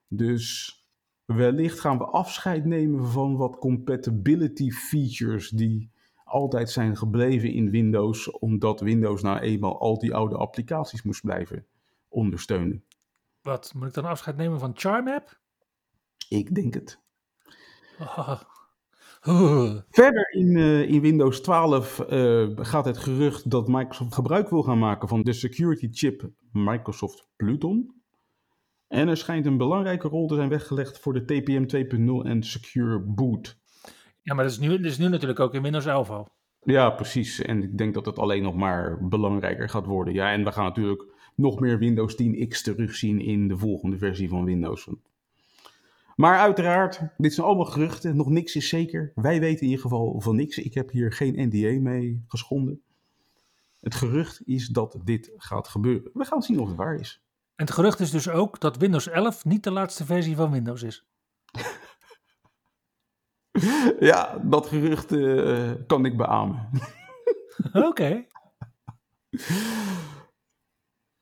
Dus 0.08 0.76
wellicht 1.24 1.80
gaan 1.80 1.98
we 1.98 2.04
afscheid 2.04 2.64
nemen 2.64 3.06
van 3.06 3.36
wat 3.36 3.58
compatibility 3.58 4.70
features 4.70 5.48
die 5.48 5.91
altijd 6.32 6.70
zijn 6.70 6.96
gebleven 6.96 7.52
in 7.52 7.70
Windows, 7.70 8.30
omdat 8.30 8.80
Windows 8.80 9.22
nou 9.22 9.38
eenmaal 9.38 9.80
al 9.80 9.98
die 9.98 10.14
oude 10.14 10.36
applicaties 10.36 11.02
moest 11.02 11.22
blijven 11.22 11.66
ondersteunen. 12.08 12.84
Wat, 13.42 13.72
moet 13.74 13.88
ik 13.88 13.94
dan 13.94 14.04
afscheid 14.04 14.36
nemen 14.36 14.58
van 14.58 14.72
CharmApp? 14.74 15.40
Ik 16.28 16.54
denk 16.54 16.74
het. 16.74 17.00
Oh. 17.98 18.40
Verder 19.90 20.30
in, 20.30 20.56
uh, 20.56 20.88
in 20.88 21.00
Windows 21.00 21.40
12 21.40 21.98
uh, 21.98 22.42
eh, 22.42 22.50
gaat 22.56 22.84
het 22.84 22.98
gerucht 22.98 23.50
dat 23.50 23.68
Microsoft 23.68 24.14
gebruik 24.14 24.48
wil 24.48 24.62
gaan 24.62 24.78
maken 24.78 25.08
van 25.08 25.22
de 25.22 25.32
security 25.32 25.88
chip 25.90 26.30
Microsoft 26.52 27.28
Pluton. 27.36 28.02
En 28.88 29.08
er 29.08 29.16
schijnt 29.16 29.46
een 29.46 29.56
belangrijke 29.56 30.08
rol 30.08 30.26
te 30.26 30.34
zijn 30.34 30.48
weggelegd 30.48 30.98
voor 30.98 31.12
de 31.12 31.24
TPM 31.24 31.64
2.0 32.22 32.28
en 32.30 32.42
Secure 32.42 33.00
Boot. 33.00 33.60
Ja, 34.22 34.34
maar 34.34 34.44
dat 34.44 34.52
is, 34.52 34.58
nu, 34.58 34.68
dat 34.68 34.90
is 34.90 34.98
nu 34.98 35.08
natuurlijk 35.08 35.40
ook 35.40 35.54
in 35.54 35.62
Windows 35.62 35.86
11 35.86 36.10
al. 36.10 36.28
Ja, 36.62 36.90
precies. 36.90 37.40
En 37.40 37.62
ik 37.62 37.78
denk 37.78 37.94
dat 37.94 38.06
het 38.06 38.18
alleen 38.18 38.42
nog 38.42 38.54
maar 38.54 39.08
belangrijker 39.08 39.68
gaat 39.68 39.86
worden. 39.86 40.14
Ja, 40.14 40.32
en 40.32 40.44
we 40.44 40.52
gaan 40.52 40.64
natuurlijk 40.64 41.04
nog 41.34 41.60
meer 41.60 41.78
Windows 41.78 42.22
10X 42.22 42.60
terugzien 42.62 43.20
in 43.20 43.48
de 43.48 43.56
volgende 43.56 43.98
versie 43.98 44.28
van 44.28 44.44
Windows. 44.44 44.88
Maar 46.16 46.38
uiteraard, 46.38 47.00
dit 47.16 47.34
zijn 47.34 47.46
allemaal 47.46 47.64
geruchten. 47.64 48.16
Nog 48.16 48.28
niks 48.28 48.56
is 48.56 48.68
zeker. 48.68 49.12
Wij 49.14 49.40
weten 49.40 49.60
in 49.60 49.66
ieder 49.66 49.82
geval 49.82 50.20
van 50.20 50.36
niks. 50.36 50.58
Ik 50.58 50.74
heb 50.74 50.90
hier 50.90 51.12
geen 51.12 51.48
NDA 51.48 51.80
mee 51.80 52.24
geschonden. 52.26 52.82
Het 53.80 53.94
gerucht 53.94 54.42
is 54.44 54.68
dat 54.68 54.98
dit 55.04 55.32
gaat 55.36 55.68
gebeuren. 55.68 56.10
We 56.14 56.24
gaan 56.24 56.42
zien 56.42 56.60
of 56.60 56.68
het 56.68 56.76
waar 56.76 56.94
is. 56.94 57.22
En 57.56 57.64
het 57.64 57.74
gerucht 57.74 58.00
is 58.00 58.10
dus 58.10 58.28
ook 58.28 58.60
dat 58.60 58.76
Windows 58.76 59.08
11 59.08 59.44
niet 59.44 59.64
de 59.64 59.70
laatste 59.70 60.04
versie 60.04 60.36
van 60.36 60.50
Windows 60.50 60.82
is. 60.82 61.06
ja, 64.10 64.38
dat 64.42 64.66
gerucht 64.66 65.12
uh, 65.12 65.70
kan 65.86 66.04
ik 66.04 66.16
beamen. 66.16 66.68
Oké. 67.72 68.24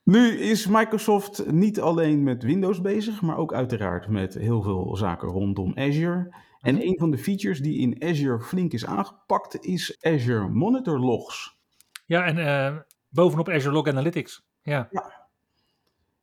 Nu 0.03 0.29
is 0.39 0.67
Microsoft 0.67 1.51
niet 1.51 1.81
alleen 1.81 2.23
met 2.23 2.43
Windows 2.43 2.81
bezig, 2.81 3.23
maar 3.23 3.37
ook 3.37 3.55
uiteraard 3.55 4.09
met 4.09 4.35
heel 4.35 4.63
veel 4.63 4.97
zaken 4.97 5.29
rondom 5.29 5.73
Azure. 5.75 6.35
En 6.61 6.75
Mhm. 6.75 6.83
een 6.83 6.99
van 6.99 7.11
de 7.11 7.19
features 7.19 7.61
die 7.61 7.79
in 7.79 8.03
Azure 8.09 8.41
flink 8.41 8.73
is 8.73 8.87
aangepakt 8.87 9.65
is 9.65 9.99
Azure 10.01 10.49
Monitor 10.49 10.99
Logs. 10.99 11.59
Ja, 12.07 12.25
en 12.25 12.39
eh, 12.39 12.77
bovenop 13.09 13.49
Azure 13.49 13.75
Log 13.75 13.89
Analytics. 13.89 14.47
Ja. 14.63 14.89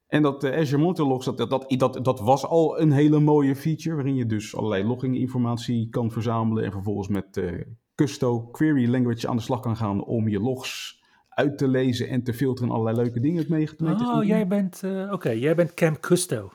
En 0.07 0.21
dat 0.21 0.43
eh, 0.43 0.57
Azure 0.59 0.81
Monitor 0.81 1.07
Logs, 1.07 1.25
dat, 1.25 1.37
dat, 1.37 1.49
dat, 1.49 1.69
dat, 1.79 2.05
dat 2.05 2.19
was 2.19 2.45
al 2.45 2.79
een 2.79 2.91
hele 2.91 3.19
mooie 3.19 3.55
feature, 3.55 3.95
waarin 3.95 4.15
je 4.15 4.25
dus 4.25 4.55
allerlei 4.55 4.83
logging-informatie 4.83 5.89
kan 5.89 6.11
verzamelen 6.11 6.63
en 6.63 6.71
vervolgens 6.71 7.07
met 7.07 7.37
eh 7.37 7.61
Custo 7.95 8.41
Query 8.47 8.89
Language 8.89 9.27
aan 9.27 9.35
de 9.35 9.41
slag 9.41 9.59
kan 9.59 9.75
gaan 9.77 10.03
om 10.03 10.27
je 10.27 10.39
logs 10.39 11.01
uit 11.29 11.57
te 11.57 11.67
lezen 11.67 12.09
en 12.09 12.23
te 12.23 12.33
filteren 12.33 12.69
en 12.69 12.75
allerlei 12.75 13.03
leuke 13.03 13.19
dingen 13.19 13.45
mee, 13.49 13.75
te 13.75 13.85
Oh, 13.85 13.97
doen. 14.13 14.25
jij 14.27 14.47
bent, 14.47 14.83
eh, 14.83 15.11
oké, 15.11 15.29
jij 15.29 15.55
bent 15.55 15.73
Camp 15.73 15.99
Custo. 15.99 16.51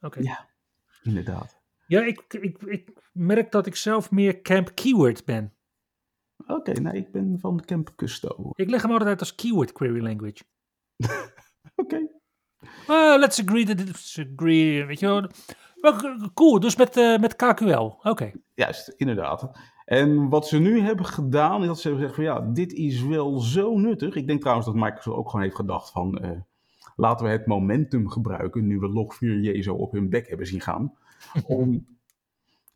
Oké. 0.00 0.20
Ja, 0.20 0.48
inderdaad. 1.02 1.60
Ja, 1.86 2.04
ik, 2.04 2.24
ik, 2.40 2.62
ik 2.62 2.90
merk 3.12 3.50
dat 3.52 3.66
ik 3.66 3.76
zelf 3.76 4.10
meer 4.10 4.42
Camp 4.42 4.74
Keyword 4.74 5.24
ben. 5.24 5.52
Oké, 6.46 6.72
nee, 6.72 6.92
ik 6.92 7.12
ben 7.12 7.38
van 7.40 7.64
Camp 7.64 7.92
Custo. 7.96 8.50
Ik 8.54 8.70
leg 8.70 8.82
hem 8.82 8.90
altijd 8.90 9.08
uit 9.10 9.20
als 9.20 9.34
Keyword 9.34 9.72
Query 9.72 10.02
Language. 10.02 10.42
Oké. 11.82 12.08
Uh, 12.88 13.16
let's 13.18 13.40
agree 13.40 13.64
that 13.64 13.80
it's 13.80 14.18
agree, 14.18 14.84
weet 14.84 15.00
je 15.00 15.06
wel. 15.06 15.30
Cool, 16.34 16.60
dus 16.60 16.76
met, 16.76 16.96
eh, 16.96 17.18
met 17.18 17.36
KQL. 17.36 17.92
Oké. 18.02 18.32
Juist, 18.54 18.88
inderdaad. 18.88 19.50
En 19.84 20.28
wat 20.28 20.48
ze 20.48 20.58
nu 20.58 20.80
hebben 20.80 21.06
gedaan, 21.06 21.60
is 21.60 21.66
dat 21.66 21.80
ze 21.80 21.88
hebben 21.88 22.08
gezegd 22.08 22.26
van 22.26 22.34
ja, 22.34 22.52
dit 22.52 22.72
is 22.72 23.02
wel 23.02 23.38
zo 23.38 23.78
nuttig. 23.78 24.14
Ik 24.14 24.26
denk 24.26 24.40
trouwens 24.40 24.66
dat 24.66 24.76
Microsoft 24.76 25.16
ook 25.16 25.28
gewoon 25.30 25.44
heeft 25.44 25.56
gedacht 25.56 25.90
van 25.90 26.18
eh, 26.18 26.30
laten 26.96 27.26
we 27.26 27.32
het 27.32 27.46
momentum 27.46 28.08
gebruiken, 28.08 28.66
nu 28.66 28.78
we 28.78 28.88
Log4j 28.88 29.58
zo 29.62 29.74
op 29.74 29.92
hun 29.92 30.08
bek 30.08 30.28
hebben 30.28 30.46
zien 30.46 30.60
gaan, 30.60 30.94
om 31.46 31.86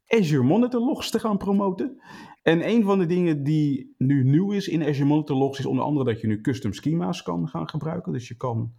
Azure 0.09 0.43
Monitor 0.43 0.81
Logs 0.81 1.11
te 1.11 1.19
gaan 1.19 1.37
promoten. 1.37 2.01
En 2.43 2.69
een 2.69 2.85
van 2.85 2.99
de 2.99 3.07
dingen 3.07 3.43
die 3.43 3.95
nu 3.99 4.25
nieuw 4.25 4.53
is 4.53 4.69
in 4.69 4.83
Azure 4.83 5.05
Monitor 5.05 5.37
Logs 5.37 5.59
is 5.59 5.67
onder 5.67 5.85
andere 5.85 6.13
dat 6.13 6.21
je 6.21 6.27
nu 6.27 6.41
custom 6.41 6.73
schema's 6.73 7.23
kan 7.23 7.49
gaan 7.49 7.69
gebruiken. 7.69 8.13
Dus 8.13 8.29
je 8.29 8.37
kan 8.37 8.73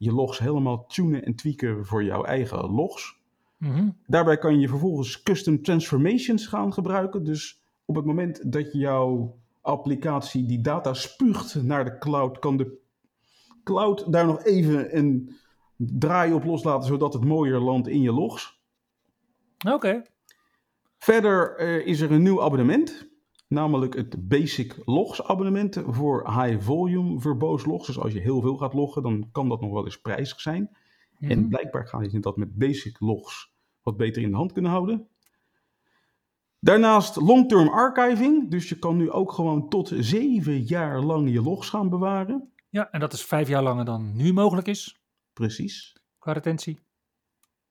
je 0.00 0.12
logs 0.12 0.38
helemaal 0.38 0.86
tunen 0.86 1.24
en 1.24 1.34
tweaken 1.34 1.86
voor 1.86 2.04
jouw 2.04 2.24
eigen 2.24 2.70
logs. 2.70 3.18
Mhm. 3.56 3.88
Daarbij 4.06 4.38
kan 4.38 4.60
je 4.60 4.68
vervolgens 4.68 5.22
custom 5.22 5.62
transformations 5.62 6.46
gaan 6.46 6.72
gebruiken. 6.72 7.24
Dus 7.24 7.62
op 7.84 7.94
het 7.94 8.04
moment 8.04 8.52
dat 8.52 8.72
jouw 8.72 9.38
applicatie 9.60 10.46
die 10.46 10.60
data 10.60 10.94
spuugt 10.94 11.62
naar 11.62 11.84
de 11.84 11.98
cloud, 11.98 12.38
kan 12.38 12.56
de 12.56 12.78
cloud 13.64 14.12
daar 14.12 14.26
nog 14.26 14.44
even 14.44 14.96
een 14.96 15.36
draai 15.76 16.32
op 16.32 16.44
loslaten, 16.44 16.88
zodat 16.88 17.12
het 17.12 17.24
mooier 17.24 17.58
landt 17.58 17.88
in 17.88 18.00
je 18.00 18.12
logs. 18.12 18.60
Oké. 19.68 20.02
Verder 20.98 21.56
eh, 21.56 21.86
is 21.86 22.00
er 22.00 22.12
een 22.12 22.22
nieuw 22.22 22.42
abonnement, 22.42 23.09
namelijk 23.50 23.96
het 23.96 24.28
Basic 24.28 24.76
Logs 24.84 25.22
abonnement 25.22 25.82
voor 25.86 26.42
high 26.42 26.62
volume 26.62 27.20
verbose 27.20 27.68
logs. 27.68 27.86
Dus 27.86 27.98
als 27.98 28.12
je 28.12 28.20
heel 28.20 28.40
veel 28.40 28.56
gaat 28.56 28.74
loggen, 28.74 29.02
dan 29.02 29.28
kan 29.32 29.48
dat 29.48 29.60
nog 29.60 29.70
wel 29.72 29.84
eens 29.84 30.00
prijzig 30.00 30.40
zijn. 30.40 30.76
Mhm. 31.18 31.30
En 31.30 31.48
blijkbaar 31.48 31.86
gaan 31.86 32.10
je 32.10 32.20
dat 32.20 32.36
met 32.36 32.54
basic 32.54 33.00
logs 33.00 33.52
wat 33.82 33.96
beter 33.96 34.22
in 34.22 34.30
de 34.30 34.36
hand 34.36 34.52
kunnen 34.52 34.70
houden. 34.70 35.08
Daarnaast 36.60 37.16
long-term 37.16 37.68
archiving. 37.68 38.50
Dus 38.50 38.68
je 38.68 38.78
kan 38.78 38.96
nu 38.96 39.10
ook 39.10 39.32
gewoon 39.32 39.68
tot 39.68 39.92
zeven 39.98 40.62
jaar 40.62 41.00
lang 41.00 41.30
je 41.32 41.42
logs 41.42 41.68
gaan 41.68 41.88
bewaren. 41.88 42.52
Ja, 42.68 42.90
en 42.90 43.00
dat 43.00 43.12
is 43.12 43.24
vijf 43.24 43.48
jaar 43.48 43.62
langer 43.62 43.84
dan 43.84 44.16
nu 44.16 44.32
mogelijk 44.32 44.66
is, 44.66 45.00
Precies. 45.32 45.96
qua 46.18 46.32
retentie. 46.32 46.78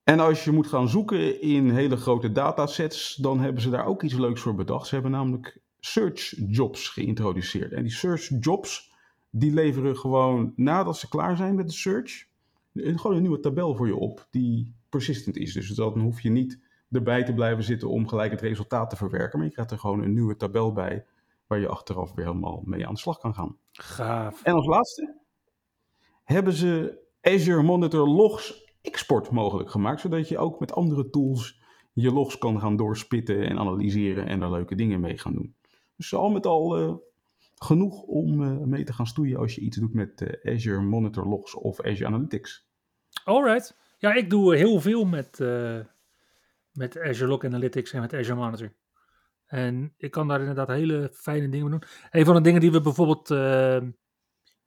En 0.03 0.19
als 0.19 0.43
je 0.43 0.51
moet 0.51 0.67
gaan 0.67 0.89
zoeken 0.89 1.41
in 1.41 1.69
hele 1.69 1.97
grote 1.97 2.31
datasets, 2.31 3.15
dan 3.15 3.39
hebben 3.39 3.61
ze 3.61 3.69
daar 3.69 3.85
ook 3.85 4.03
iets 4.03 4.13
leuks 4.13 4.41
voor 4.41 4.55
bedacht. 4.55 4.87
Ze 4.87 4.93
hebben 4.93 5.11
namelijk 5.11 5.61
search 5.79 6.35
jobs 6.47 6.87
geïntroduceerd. 6.89 7.71
En 7.71 7.83
die 7.83 7.91
search 7.91 8.29
jobs, 8.39 8.91
die 9.29 9.53
leveren 9.53 9.97
gewoon 9.97 10.53
nadat 10.55 10.97
ze 10.97 11.09
klaar 11.09 11.37
zijn 11.37 11.55
met 11.55 11.67
de 11.67 11.73
search, 11.73 12.27
gewoon 12.73 13.15
een 13.15 13.21
nieuwe 13.21 13.39
tabel 13.39 13.75
voor 13.75 13.87
je 13.87 13.95
op 13.95 14.27
die 14.29 14.75
persistent 14.89 15.37
is. 15.37 15.53
Dus 15.53 15.67
dan 15.67 15.99
hoef 15.99 16.21
je 16.21 16.29
niet 16.29 16.59
erbij 16.91 17.23
te 17.23 17.33
blijven 17.33 17.63
zitten 17.63 17.89
om 17.89 18.07
gelijk 18.07 18.31
het 18.31 18.41
resultaat 18.41 18.89
te 18.89 18.95
verwerken. 18.95 19.37
Maar 19.37 19.47
je 19.47 19.53
krijgt 19.53 19.71
er 19.71 19.79
gewoon 19.79 20.03
een 20.03 20.13
nieuwe 20.13 20.35
tabel 20.35 20.73
bij 20.73 21.05
waar 21.47 21.59
je 21.59 21.67
achteraf 21.67 22.13
weer 22.13 22.25
helemaal 22.25 22.61
mee 22.65 22.87
aan 22.87 22.93
de 22.93 22.99
slag 22.99 23.17
kan 23.17 23.33
gaan. 23.33 23.57
Gaaf. 23.71 24.43
En 24.43 24.53
als 24.53 24.65
laatste 24.65 25.17
hebben 26.23 26.53
ze 26.53 26.99
Azure 27.21 27.63
Monitor 27.63 28.07
Logs 28.07 28.73
export 28.81 29.31
mogelijk 29.31 29.69
gemaakt, 29.69 30.01
zodat 30.01 30.27
je 30.27 30.37
ook 30.37 30.59
met 30.59 30.73
andere 30.73 31.09
tools 31.09 31.61
je 31.93 32.11
logs 32.11 32.37
kan 32.37 32.59
gaan 32.59 32.75
doorspitten 32.75 33.49
en 33.49 33.59
analyseren 33.59 34.27
en 34.27 34.39
daar 34.39 34.51
leuke 34.51 34.75
dingen 34.75 34.99
mee 34.99 35.17
gaan 35.17 35.33
doen. 35.33 35.55
Dus 35.99 36.13
al 36.13 36.29
met 36.29 36.45
al 36.45 36.77
eh, 36.77 36.93
genoeg 37.55 38.01
om 38.01 38.43
eh, 38.43 38.57
mee 38.57 38.83
te 38.83 38.93
gaan 38.93 39.07
stoeien 39.07 39.37
als 39.37 39.55
je 39.55 39.61
iets 39.61 39.77
doet 39.77 39.93
met 39.93 40.21
eh, 40.21 40.53
Azure 40.55 40.81
Monitor 40.81 41.27
Logs 41.27 41.55
of 41.55 41.81
Azure 41.81 42.05
Analytics. 42.05 42.67
Alright. 43.23 43.77
Ja, 43.97 44.13
ik 44.13 44.29
doe 44.29 44.55
heel 44.55 44.79
veel 44.79 45.05
met, 45.05 45.39
met 46.71 46.99
Azure 46.99 47.27
Log 47.27 47.43
Analytics 47.43 47.93
en 47.93 48.01
met 48.01 48.13
Azure 48.13 48.35
Monitor. 48.39 48.73
En 49.45 49.93
ik 49.97 50.11
kan 50.11 50.27
daar 50.27 50.39
inderdaad 50.39 50.67
hele 50.67 51.09
fijne 51.13 51.49
dingen 51.49 51.69
mee 51.69 51.79
doen. 51.79 51.89
Een 52.11 52.25
van 52.25 52.35
de 52.35 52.41
dingen 52.41 52.61
die 52.61 52.71
we 52.71 52.81
bijvoorbeeld, 52.81 53.31
eh, 53.31 53.81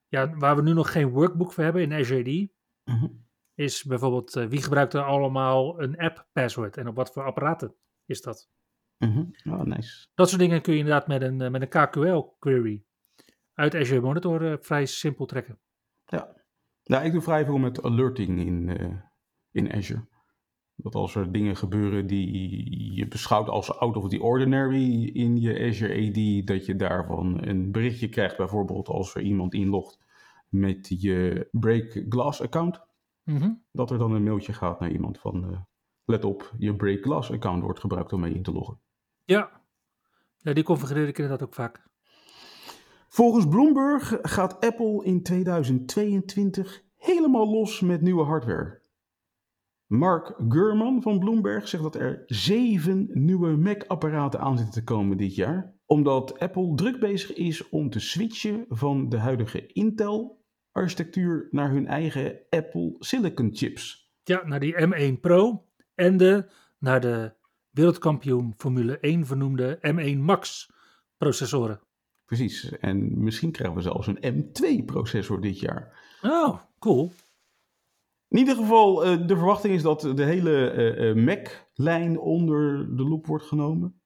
ja, 0.08 0.36
waar 0.36 0.56
we 0.56 0.62
nu 0.62 0.72
nog 0.72 0.92
geen 0.92 1.08
workbook 1.08 1.52
voor 1.52 1.64
hebben 1.64 1.82
in 1.82 1.92
Azure 1.92 2.20
AD, 2.20 2.50
Mhm. 2.84 3.06
is 3.54 3.84
bijvoorbeeld 3.84 4.32
wie 4.32 4.62
gebruikt 4.62 4.94
er 4.94 5.04
allemaal 5.04 5.80
een 5.82 5.98
app 5.98 6.26
password 6.32 6.76
en 6.76 6.88
op 6.88 6.96
wat 6.96 7.12
voor 7.12 7.24
apparaten 7.24 7.74
is 8.06 8.22
dat? 8.22 8.50
Mhm. 9.08 9.54
Oh, 9.54 9.62
nice. 9.62 10.06
Dat 10.14 10.28
soort 10.28 10.40
dingen 10.40 10.62
kun 10.62 10.72
je 10.72 10.78
inderdaad 10.78 11.06
met 11.06 11.22
een, 11.22 11.40
eh, 11.40 11.50
met 11.50 11.62
een 11.62 11.68
KQL 11.68 12.36
query 12.38 12.84
uit 13.54 13.74
Azure 13.74 14.00
Monitor 14.00 14.52
eh, 14.52 14.56
vrij 14.60 14.86
simpel 14.86 15.26
trekken. 15.26 15.58
Ja. 16.04 16.36
Nou, 16.84 17.04
ik 17.04 17.12
doe 17.12 17.22
vrij 17.22 17.44
veel 17.44 17.58
met 17.58 17.82
alerting 17.82 18.40
in, 18.40 18.68
eh, 18.68 18.96
in 19.50 19.72
Azure. 19.72 20.08
Dat 20.74 20.94
als 20.94 21.14
er 21.14 21.32
dingen 21.32 21.56
gebeuren 21.56 22.06
die 22.06 22.94
je 22.94 23.08
beschouwt 23.08 23.48
als 23.48 23.78
out 23.78 23.96
of 23.96 24.08
the 24.08 24.22
ordinary 24.22 25.04
in 25.04 25.40
je 25.40 25.68
Azure 25.68 26.08
AD, 26.08 26.46
dat 26.46 26.66
je 26.66 26.76
daarvan 26.76 27.46
een 27.46 27.72
berichtje 27.72 28.08
krijgt. 28.08 28.36
Bijvoorbeeld 28.36 28.88
als 28.88 29.14
er 29.14 29.22
iemand 29.22 29.54
inlogt 29.54 29.98
met 30.48 31.00
je 31.00 31.48
Break 31.50 32.04
Glass 32.08 32.42
account. 32.42 32.80
Mhm. 33.24 33.52
Dat 33.72 33.90
er 33.90 33.98
dan 33.98 34.12
een 34.12 34.22
mailtje 34.22 34.52
gaat 34.52 34.80
naar 34.80 34.90
iemand 34.90 35.18
van 35.18 35.66
let 36.04 36.24
op, 36.24 36.54
je 36.58 36.76
Break 36.76 37.02
Glass 37.02 37.30
account 37.30 37.62
wordt 37.62 37.80
gebruikt 37.80 38.12
om 38.12 38.20
mee 38.20 38.34
in 38.34 38.42
te 38.42 38.52
loggen. 38.52 38.80
Ja. 39.24 39.60
ja, 40.38 40.52
die 40.52 40.64
configureer 40.64 41.08
ik 41.08 41.18
inderdaad 41.18 41.48
ook 41.48 41.54
vaak. 41.54 41.82
Volgens 43.08 43.48
Bloomberg 43.48 44.18
gaat 44.22 44.60
Apple 44.60 45.04
in 45.04 45.22
2022 45.22 46.82
helemaal 46.96 47.50
los 47.50 47.80
met 47.80 48.00
nieuwe 48.00 48.24
hardware. 48.24 48.80
Mark 49.86 50.34
Gurman 50.48 51.02
van 51.02 51.18
Bloomberg 51.18 51.68
zegt 51.68 51.82
dat 51.82 51.94
er 51.94 52.22
zeven 52.26 53.08
nieuwe 53.12 53.56
Mac-apparaten 53.56 54.40
aan 54.40 54.56
zitten 54.56 54.74
te 54.74 54.84
komen 54.84 55.16
dit 55.16 55.34
jaar. 55.34 55.74
Omdat 55.86 56.38
Apple 56.38 56.74
druk 56.74 57.00
bezig 57.00 57.32
is 57.34 57.68
om 57.68 57.90
te 57.90 58.00
switchen 58.00 58.64
van 58.68 59.08
de 59.08 59.18
huidige 59.18 59.66
Intel-architectuur 59.66 61.48
naar 61.50 61.70
hun 61.70 61.86
eigen 61.86 62.40
Apple 62.50 62.96
Silicon 62.98 63.50
chips. 63.52 64.12
Ja, 64.22 64.46
naar 64.46 64.60
die 64.60 64.74
M1 64.86 65.20
Pro 65.20 65.66
en 65.94 66.16
de, 66.16 66.50
naar 66.78 67.00
de 67.00 67.34
wereldkampioen 67.72 68.54
Formule 68.56 68.98
1 68.98 69.26
vernoemde 69.26 69.78
M1 69.80 70.18
Max 70.18 70.70
processoren. 71.16 71.80
Precies, 72.24 72.78
en 72.78 73.22
misschien 73.22 73.50
krijgen 73.50 73.76
we 73.76 73.82
zelfs 73.82 74.06
een 74.06 74.34
M2-processor 74.34 75.40
dit 75.40 75.60
jaar. 75.60 76.00
Oh, 76.22 76.58
cool. 76.78 77.12
In 78.28 78.38
ieder 78.38 78.56
geval, 78.56 79.04
eh, 79.04 79.26
de 79.26 79.36
verwachting 79.36 79.74
is 79.74 79.82
dat 79.82 80.00
de 80.00 80.24
hele 80.24 80.70
eh, 80.70 81.10
eh, 81.10 81.16
Mac-lijn 81.16 82.18
onder 82.18 82.96
de 82.96 83.02
loep 83.02 83.26
wordt 83.26 83.44
genomen. 83.44 84.00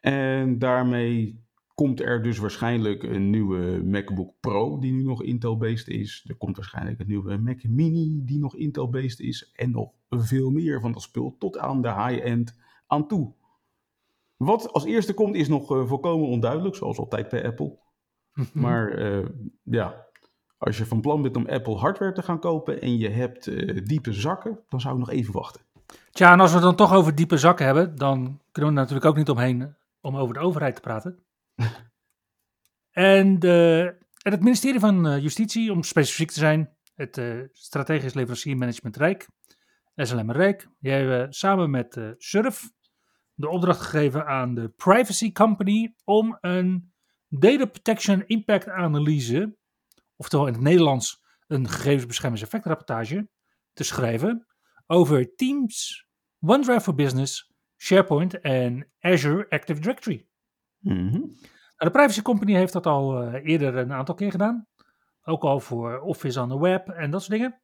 En 0.00 0.58
daarmee 0.58 1.46
komt 1.74 2.00
er 2.00 2.22
dus 2.22 2.38
waarschijnlijk 2.38 3.02
een 3.02 3.30
nieuwe 3.30 3.82
MacBook 3.84 4.34
Pro 4.40 4.78
die 4.78 4.92
nu 4.92 5.02
nog 5.02 5.22
Intel-based 5.22 5.88
is. 5.88 6.24
Er 6.26 6.36
komt 6.36 6.56
waarschijnlijk 6.56 7.00
een 7.00 7.06
nieuwe 7.06 7.36
Mac 7.36 7.62
Mini 7.64 8.24
die 8.24 8.38
nog 8.38 8.56
Intel-based 8.56 9.20
is. 9.20 9.52
En 9.54 9.70
nog 9.70 9.92
veel 10.08 10.50
meer 10.50 10.80
van 10.80 10.92
dat 10.92 11.02
spul 11.02 11.36
tot 11.38 11.58
aan 11.58 11.82
de 11.82 11.92
high-end 11.92 12.56
aan 12.88 13.08
toe. 13.08 13.36
Wat 14.38 14.72
als 14.72 14.84
eerste 14.84 15.14
komt 15.14 15.34
is 15.34 15.48
nog 15.48 15.70
eh, 15.70 15.86
volkomen 15.86 16.28
onduidelijk, 16.28 16.76
zoals 16.76 16.98
altijd 16.98 17.28
bij 17.28 17.46
Apple. 17.46 17.78
Maar 18.52 18.92
eh, 18.92 19.26
ja, 19.62 20.06
als 20.58 20.78
je 20.78 20.86
van 20.86 21.00
plan 21.00 21.22
bent 21.22 21.36
om 21.36 21.46
Apple 21.46 21.76
hardware 21.76 22.12
te 22.12 22.22
gaan 22.22 22.40
kopen 22.40 22.80
en 22.80 22.98
je 22.98 23.08
hebt 23.08 23.46
eh, 23.46 23.84
diepe 23.84 24.12
zakken, 24.12 24.60
dan 24.68 24.80
zou 24.80 24.94
ik 24.94 25.00
nog 25.00 25.10
even 25.10 25.32
wachten. 25.32 25.60
Tja, 26.10 26.32
en 26.32 26.40
als 26.40 26.50
we 26.50 26.56
het 26.56 26.64
dan 26.64 26.76
toch 26.76 26.92
over 26.92 27.14
diepe 27.14 27.36
zakken 27.36 27.66
hebben, 27.66 27.96
dan 27.96 28.40
kunnen 28.52 28.72
we 28.72 28.78
natuurlijk 28.78 29.06
ook 29.06 29.16
niet 29.16 29.30
omheen 29.30 29.74
om 30.00 30.16
over 30.16 30.34
de 30.34 30.40
overheid 30.40 30.74
te 30.74 30.80
praten. 30.80 31.18
en, 32.90 33.38
de, 33.38 33.94
en 34.22 34.32
het 34.32 34.42
ministerie 34.42 34.80
van 34.80 35.20
Justitie, 35.20 35.72
om 35.72 35.82
specifiek 35.82 36.30
te 36.30 36.38
zijn, 36.38 36.76
het 36.94 37.22
Strategisch 37.52 38.14
Leveranciermanagement 38.14 38.96
Rijk, 38.96 39.28
SLM 39.96 40.30
Rijk. 40.30 40.68
Die 40.80 40.92
hebben 40.92 41.32
samen 41.32 41.70
met 41.70 42.00
Surf 42.18 42.70
de 43.38 43.48
opdracht 43.48 43.80
gegeven 43.80 44.26
aan 44.26 44.54
de 44.54 44.68
Privacy 44.68 45.32
Company 45.32 45.94
om 46.04 46.38
een 46.40 46.92
Data 47.28 47.64
Protection 47.64 48.26
Impact 48.26 48.68
Analyse, 48.68 49.56
oftewel 50.16 50.46
in 50.46 50.52
het 50.52 50.62
Nederlands 50.62 51.22
een 51.46 51.68
gegevensbeschermingseffectrapportage, 51.68 53.28
te 53.72 53.84
schrijven 53.84 54.46
over 54.86 55.34
Teams, 55.34 56.06
OneDrive 56.40 56.80
for 56.80 56.94
Business, 56.94 57.52
SharePoint 57.76 58.40
en 58.40 58.90
Azure 59.00 59.46
Active 59.48 59.80
Directory. 59.80 60.26
Mm 60.78 61.36
de 61.84 61.90
Privacy 61.90 62.22
Company 62.22 62.54
heeft 62.54 62.72
dat 62.72 62.86
al 62.86 63.22
uh, 63.22 63.44
eerder 63.44 63.76
een 63.76 63.92
aantal 63.92 64.14
keer 64.14 64.30
gedaan. 64.30 64.66
Ook 65.22 65.42
al 65.42 65.60
voor 65.60 66.00
Office 66.00 66.40
on 66.40 66.48
the 66.48 66.60
Web 66.60 66.88
en 66.88 67.10
dat 67.10 67.22
soort 67.22 67.38
dingen. 67.38 67.60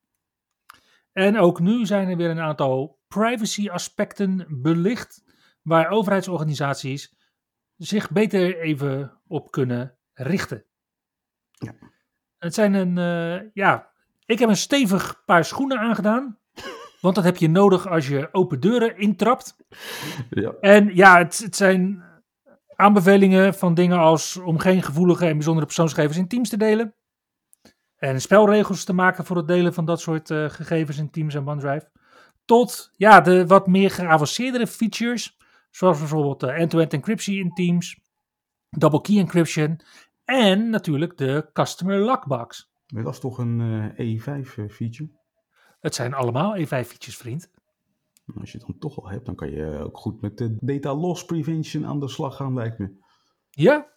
En 1.12 1.38
ook 1.38 1.60
nu 1.60 1.87
zijn 1.87 2.08
er 2.08 2.16
weer 2.16 2.30
een 2.30 2.40
aantal 2.40 2.98
privacy 3.08 3.70
aspecten 3.70 4.46
belicht. 4.62 5.23
Waar 5.64 5.88
overheidsorganisaties 5.88 7.14
zich 7.77 8.11
beter 8.11 8.59
even 8.59 9.20
op 9.27 9.50
kunnen 9.50 9.96
richten. 10.12 10.64
Ja. 11.50 11.74
Het 12.38 12.55
zijn 12.55 12.74
een, 12.74 12.96
uh, 12.96 13.50
ja, 13.53 13.90
ik 14.27 14.38
heb 14.38 14.48
een 14.48 14.57
stevig 14.57 15.22
paar 15.24 15.44
schoenen 15.44 15.79
aangedaan. 15.79 16.38
Want 17.00 17.14
dat 17.14 17.24
heb 17.24 17.37
je 17.37 17.48
nodig 17.48 17.88
als 17.88 18.09
je 18.09 18.29
open 18.33 18.61
deuren 18.61 18.98
intrapt. 18.98 19.57
Ja. 20.31 20.55
En 20.61 20.94
ja, 20.94 21.18
het, 21.18 21.38
het 21.38 21.57
zijn 21.57 22.05
aanbevelingen 22.77 23.55
van 23.55 23.74
dingen 23.74 23.98
als 23.98 24.37
om 24.37 24.59
geen 24.59 24.83
gevoelige 24.83 25.27
en 25.27 25.33
bijzondere 25.33 25.66
persoonsgegevens 25.66 26.18
in 26.18 26.29
teams 26.29 26.48
te 26.48 26.57
delen. 26.57 26.94
En 27.96 28.20
spelregels 28.20 28.85
te 28.85 28.92
maken 28.92 29.24
voor 29.24 29.37
het 29.37 29.46
delen 29.46 29.74
van 29.74 29.85
dat 29.85 30.00
soort 30.00 30.31
uh, 30.31 30.50
gegevens 30.50 30.98
in 30.98 31.11
Teams 31.11 31.35
en 31.35 31.48
OneDrive. 31.48 31.90
Tot 32.44 32.90
ja, 32.96 33.20
de 33.20 33.46
wat 33.46 33.66
meer 33.66 33.90
geavanceerdere 33.90 34.66
features. 34.66 35.37
Zoals 35.74 35.98
bijvoorbeeld 35.98 36.40
de 36.40 36.50
end-to-end 36.50 36.92
encryptie 36.92 37.38
in 37.38 37.50
Teams. 37.50 38.00
Double 38.70 39.00
key 39.00 39.18
encryption. 39.18 39.80
En 40.24 40.70
natuurlijk 40.70 41.16
de 41.16 41.50
customer 41.52 41.98
lockbox. 41.98 42.72
Dat 42.87 43.12
is 43.12 43.18
toch 43.18 43.38
een 43.38 43.60
uh, 43.98 44.20
E5 44.20 44.48
feature? 44.70 45.10
Het 45.80 45.94
zijn 45.94 46.14
allemaal 46.14 46.58
E5 46.58 46.66
features, 46.66 47.16
vriend. 47.16 47.50
Als 48.40 48.52
je 48.52 48.58
het 48.58 48.66
dan 48.66 48.78
toch 48.78 48.98
al 48.98 49.08
hebt, 49.08 49.26
dan 49.26 49.34
kan 49.34 49.50
je 49.50 49.78
ook 49.78 49.96
goed 49.96 50.20
met 50.20 50.38
de 50.38 50.56
data 50.60 50.94
loss 50.94 51.24
prevention 51.24 51.87
aan 51.87 52.00
de 52.00 52.08
slag 52.08 52.37
gaan, 52.37 52.54
lijkt 52.54 52.78
me. 52.78 52.96
Ja, 53.50 53.92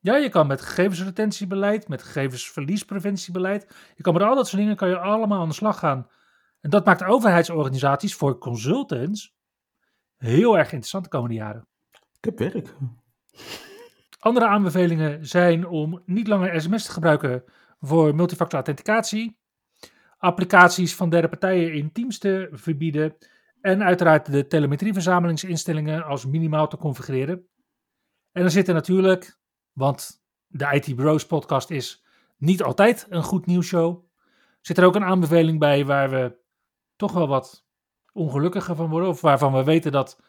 ja, 0.00 0.16
je 0.16 0.28
kan 0.28 0.46
met 0.46 0.60
gegevensretentiebeleid, 0.60 1.88
met 1.88 2.02
gegevensverliespreventiebeleid, 2.02 3.92
je 3.96 4.02
kan 4.02 4.12
met 4.12 4.22
al 4.22 4.34
dat 4.34 4.48
soort 4.48 4.62
dingen 4.62 4.76
kan 4.76 4.88
je 4.88 4.98
allemaal 4.98 5.40
aan 5.40 5.48
de 5.48 5.54
slag 5.54 5.78
gaan. 5.78 6.08
En 6.60 6.70
dat 6.70 6.84
maakt 6.84 7.04
overheidsorganisaties 7.04 8.14
voor 8.14 8.38
consultants 8.38 9.34
heel 10.24 10.58
erg 10.58 10.66
interessant 10.66 11.04
de 11.04 11.10
komende 11.10 11.34
jaren. 11.34 11.66
Ik 11.92 12.24
heb 12.24 12.38
werk. 12.38 12.74
Andere 14.18 14.46
aanbevelingen 14.46 15.26
zijn 15.26 15.66
om 15.66 16.02
niet 16.06 16.28
langer 16.28 16.60
sms 16.60 16.84
te 16.84 16.92
gebruiken 16.92 17.44
voor 17.80 18.14
multifactor 18.14 18.54
authenticatie, 18.54 19.38
applicaties 20.18 20.94
van 20.94 21.10
derde 21.10 21.28
partijen 21.28 21.72
in 21.72 21.92
Teams 21.92 22.18
te 22.18 22.48
verbieden 22.52 23.16
en 23.60 23.82
uiteraard 23.82 24.32
de 24.32 24.46
telemetrieverzamelingsinstellingen 24.46 26.04
als 26.04 26.26
minimaal 26.26 26.68
te 26.68 26.76
configureren. 26.76 27.48
En 28.32 28.42
dan 28.42 28.50
zit 28.50 28.68
er 28.68 28.74
natuurlijk, 28.74 29.38
want 29.72 30.22
de 30.46 30.68
IT 30.72 30.96
Bros 30.96 31.26
podcast 31.26 31.70
is 31.70 32.04
niet 32.36 32.62
altijd 32.62 33.06
een 33.08 33.22
goed 33.22 33.46
nieuwsshow, 33.46 34.04
zit 34.60 34.78
er 34.78 34.84
ook 34.84 34.94
een 34.94 35.04
aanbeveling 35.04 35.58
bij 35.58 35.84
waar 35.84 36.10
we 36.10 36.36
toch 36.96 37.12
wel 37.12 37.28
wat 37.28 37.63
ongelukkiger 38.14 38.76
van 38.76 38.90
worden. 38.90 39.08
Of 39.08 39.20
waarvan 39.20 39.52
we 39.52 39.64
weten 39.64 39.92
dat 39.92 40.22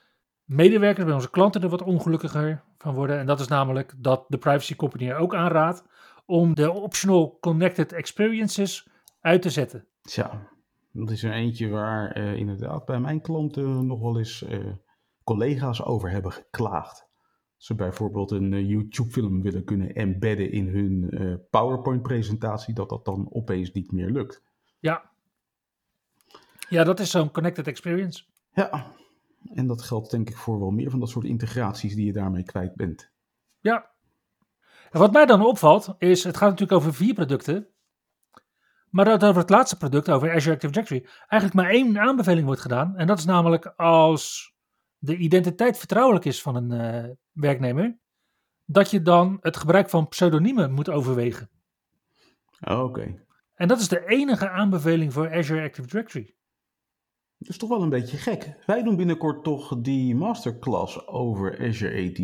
medewerkers 0.44 1.06
bij 1.06 1.14
onze 1.14 1.30
klanten 1.30 1.62
er 1.62 1.70
wat 1.70 1.82
ongelukkiger 1.82 2.64
van 2.78 2.94
worden. 2.94 3.20
En 3.20 3.26
dat 3.26 3.40
is 3.40 3.48
namelijk 3.48 3.94
dat 3.98 4.26
de 4.28 4.38
privacy 4.38 4.76
company 4.76 5.10
er 5.10 5.18
ook 5.18 5.36
aanraadt 5.36 5.86
om 6.26 6.56
de 6.56 6.72
optional 6.72 7.38
connected 7.40 7.94
experiences 7.94 8.90
uit 9.22 9.42
te 9.42 9.50
zetten. 9.50 9.88
Tja, 10.02 10.48
dat 10.92 11.10
is 11.10 11.24
er 11.24 11.32
eentje 11.32 11.70
waar 11.70 12.18
uh, 12.18 12.36
inderdaad 12.36 12.86
bij 12.86 13.00
mijn 13.00 13.22
klanten 13.22 13.86
nog 13.86 14.00
wel 14.00 14.18
eens 14.18 14.44
uh, 14.44 14.74
collega's 15.24 15.84
over 15.84 16.10
hebben 16.10 16.32
geklaagd. 16.32 17.08
Ze 17.58 17.76
bijvoorbeeld 17.76 18.32
een 18.32 18.52
uh, 18.52 18.70
YouTube-film 18.70 19.42
willen 19.42 19.64
kunnen 19.64 19.96
embedden 19.96 20.52
in 20.52 20.68
hun 20.68 21.10
PowerPoint-presentatie, 21.50 22.74
dat 22.74 22.90
dat 22.90 23.06
dan 23.06 23.28
opeens 23.32 23.72
niet 23.72 23.92
meer 23.92 24.10
lukt. 24.10 24.44
Ja, 24.80 25.12
ja 26.70 26.84
dat 26.84 27.00
is 27.00 27.10
zo'n 27.10 27.32
connected 27.32 27.68
experience. 27.68 28.24
Ja, 28.52 28.94
en 29.54 29.68
dat 29.68 29.82
geldt 29.82 30.12
denk 30.12 30.30
ik 30.30 30.38
voor 30.38 30.60
wel 30.60 30.72
meer 30.72 30.90
van 30.90 31.00
dat 31.00 31.10
soort 31.10 31.26
integraties 31.26 31.96
die 31.96 32.06
je 32.06 32.14
daarmee 32.14 32.44
kwijt 32.44 32.76
bent. 32.76 33.12
Ja. 33.60 33.94
En 34.92 35.00
wat 35.00 35.14
mij 35.14 35.26
dan 35.26 35.46
opvalt, 35.46 35.96
is 35.98 36.24
het 36.24 36.38
gaat 36.38 36.50
natuurlijk 36.50 36.80
over 36.80 36.94
vier 36.94 37.14
producten. 37.14 37.68
Maar 38.90 39.06
dat 39.06 39.24
over 39.24 39.42
het 39.42 39.50
laatste 39.50 39.78
product, 39.78 40.10
over 40.10 40.34
Azure 40.34 40.54
Active 40.54 40.74
Directory, 40.74 41.06
eigenlijk 41.28 41.54
maar 41.54 41.70
één 41.70 42.00
aanbeveling 42.00 42.46
wordt 42.46 42.62
gedaan. 42.62 42.96
En 42.98 43.08
dat 43.08 43.18
is 43.18 43.26
namelijk 43.26 43.66
als 43.66 44.54
de 44.98 45.18
identiteit 45.18 45.78
vertrouwelijk 45.78 46.26
is 46.26 46.42
van 46.42 46.56
een 46.56 47.06
uh, 47.06 47.12
werknemer, 47.32 48.00
dat 48.66 48.92
je 48.92 49.02
dan 49.02 49.38
het 49.42 49.58
gebruik 49.58 49.90
van 49.90 50.08
pseudoniemen 50.08 50.72
moet 50.72 50.90
overwegen. 50.90 51.50
Oh, 52.60 52.84
Oké. 52.84 53.24
En 53.54 53.68
dat 53.68 53.80
is 53.80 53.88
de 53.88 54.06
enige 54.08 54.50
aanbeveling 54.50 55.14
voor 55.14 55.34
Azure 55.34 55.64
Active 55.64 55.88
Directory. 55.88 56.36
Dat 57.38 57.50
is 57.50 57.58
toch 57.58 57.70
wel 57.70 57.82
een 57.82 57.90
beetje 57.90 58.18
gek. 58.18 58.64
Wij 58.66 58.84
doen 58.84 58.96
binnenkort 58.96 59.44
toch 59.44 59.82
die 59.82 60.16
masterclass 60.16 61.08
over 61.08 61.60
Azure 61.68 62.10
AD. 62.10 62.18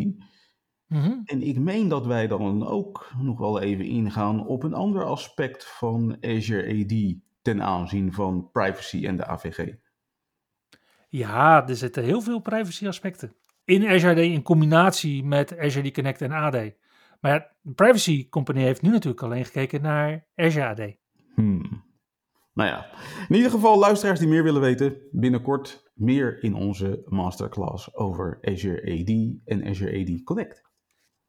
Mm 0.86 1.22
En 1.24 1.42
ik 1.42 1.58
meen 1.58 1.88
dat 1.88 2.06
wij 2.06 2.26
dan 2.26 2.66
ook 2.66 3.12
nog 3.18 3.38
wel 3.38 3.60
even 3.60 3.84
ingaan 3.84 4.46
op 4.46 4.62
een 4.62 4.74
ander 4.74 5.04
aspect 5.04 5.66
van 5.66 6.16
Azure 6.20 6.84
AD 6.84 7.20
ten 7.42 7.62
aanzien 7.62 8.12
van 8.12 8.50
privacy 8.52 9.06
en 9.06 9.16
de 9.16 9.26
AVG. 9.26 9.74
Ja, 11.08 11.68
er 11.68 11.76
zitten 11.76 12.04
heel 12.04 12.20
veel 12.20 12.40
privacy 12.40 12.86
aspecten. 12.86 13.34
In 13.64 13.86
Azure 13.86 14.12
AD 14.12 14.18
in 14.18 14.42
combinatie 14.42 15.24
met 15.24 15.58
Azure 15.58 15.88
AD 15.88 15.94
Connect 15.94 16.20
en 16.20 16.32
AD. 16.32 16.52
Maar 17.20 17.32
ja, 17.32 17.52
de 17.60 17.74
privacy 17.74 18.28
company 18.28 18.60
heeft 18.60 18.82
nu 18.82 18.90
natuurlijk 18.90 19.22
alleen 19.22 19.44
gekeken 19.44 19.82
naar 19.82 20.26
Azure 20.34 20.66
AD. 20.66 20.96
Hmm. 21.34 21.84
Nou 22.52 22.68
ja, 22.68 22.90
in 23.28 23.34
ieder 23.34 23.50
geval 23.50 23.78
luisteraars 23.78 24.18
die 24.18 24.28
meer 24.28 24.42
willen 24.42 24.60
weten, 24.60 24.96
binnenkort 25.10 25.90
meer 25.94 26.42
in 26.42 26.54
onze 26.54 27.02
masterclass 27.04 27.94
over 27.94 28.38
Azure 28.42 28.92
AD 28.92 29.08
en 29.44 29.68
Azure 29.68 30.00
AD 30.00 30.22
Connect. 30.22 30.62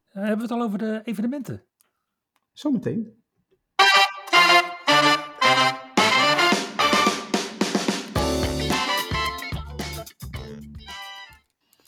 Uh, 0.10 0.14
hebben 0.14 0.36
we 0.36 0.42
het 0.42 0.52
al 0.52 0.62
over 0.62 0.78
de 0.78 1.02
evenementen? 1.04 1.66
Zometeen. 2.52 3.23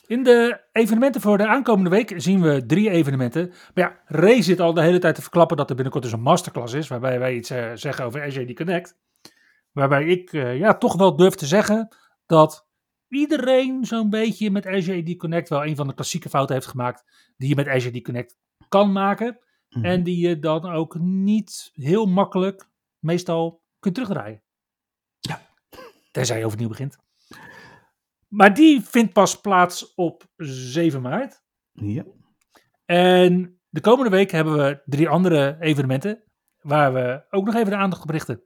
In 0.06 0.22
de 0.22 0.60
evenementen 0.72 1.20
voor 1.20 1.38
de 1.38 1.46
aankomende 1.46 1.90
week 1.90 2.12
zien 2.16 2.40
we 2.40 2.66
drie 2.66 2.90
evenementen. 2.90 3.48
Maar 3.48 3.84
ja, 3.84 4.00
Ray 4.04 4.42
zit 4.42 4.60
al 4.60 4.74
de 4.74 4.82
hele 4.82 4.98
tijd 4.98 5.14
te 5.14 5.22
verklappen 5.22 5.56
dat 5.56 5.68
er 5.68 5.74
binnenkort 5.74 6.04
dus 6.04 6.12
een 6.12 6.20
masterclass 6.20 6.74
is, 6.74 6.88
waarbij 6.88 7.18
wij 7.18 7.34
iets 7.34 7.50
uh, 7.50 7.70
zeggen 7.74 8.04
over 8.04 8.22
Azure 8.22 8.54
Connect. 8.54 8.98
Waarbij 9.72 10.04
ik 10.04 10.32
uh, 10.32 10.58
ja, 10.58 10.74
toch 10.74 10.96
wel 10.96 11.16
durf 11.16 11.34
te 11.34 11.46
zeggen 11.46 11.96
dat 12.26 12.68
iedereen 13.08 13.84
zo'n 13.84 14.10
beetje 14.10 14.50
met 14.50 14.66
AD 14.66 15.16
Connect 15.16 15.48
wel 15.48 15.64
een 15.64 15.76
van 15.76 15.86
de 15.86 15.94
klassieke 15.94 16.28
fouten 16.28 16.54
heeft 16.54 16.66
gemaakt 16.66 17.04
die 17.36 17.48
je 17.48 17.54
met 17.54 17.68
Azure 17.68 17.96
AD 17.96 18.02
Connect 18.02 18.36
kan 18.68 18.92
maken. 18.92 19.38
Mhm. 19.68 19.84
En 19.84 20.02
die 20.02 20.28
je 20.28 20.38
dan 20.38 20.70
ook 20.70 20.98
niet 20.98 21.70
heel 21.74 22.06
makkelijk 22.06 22.68
meestal 22.98 23.62
kunt 23.78 23.94
terugdraaien. 23.94 24.42
Ja. 25.20 25.40
Tenzij 26.10 26.38
je 26.38 26.44
overnieuw 26.44 26.68
begint. 26.68 26.98
Maar 28.28 28.54
die 28.54 28.80
vindt 28.80 29.12
pas 29.12 29.40
plaats 29.40 29.94
op 29.94 30.24
7 30.36 31.02
maart. 31.02 31.42
Ja. 31.72 32.04
En 32.84 33.60
de 33.68 33.80
komende 33.80 34.10
week 34.10 34.30
hebben 34.30 34.56
we 34.56 34.82
drie 34.84 35.08
andere 35.08 35.56
evenementen 35.60 36.22
waar 36.60 36.92
we 36.92 37.24
ook 37.30 37.44
nog 37.44 37.54
even 37.54 37.70
de 37.70 37.76
aandacht 37.76 38.02
op 38.02 38.10
richten. 38.10 38.42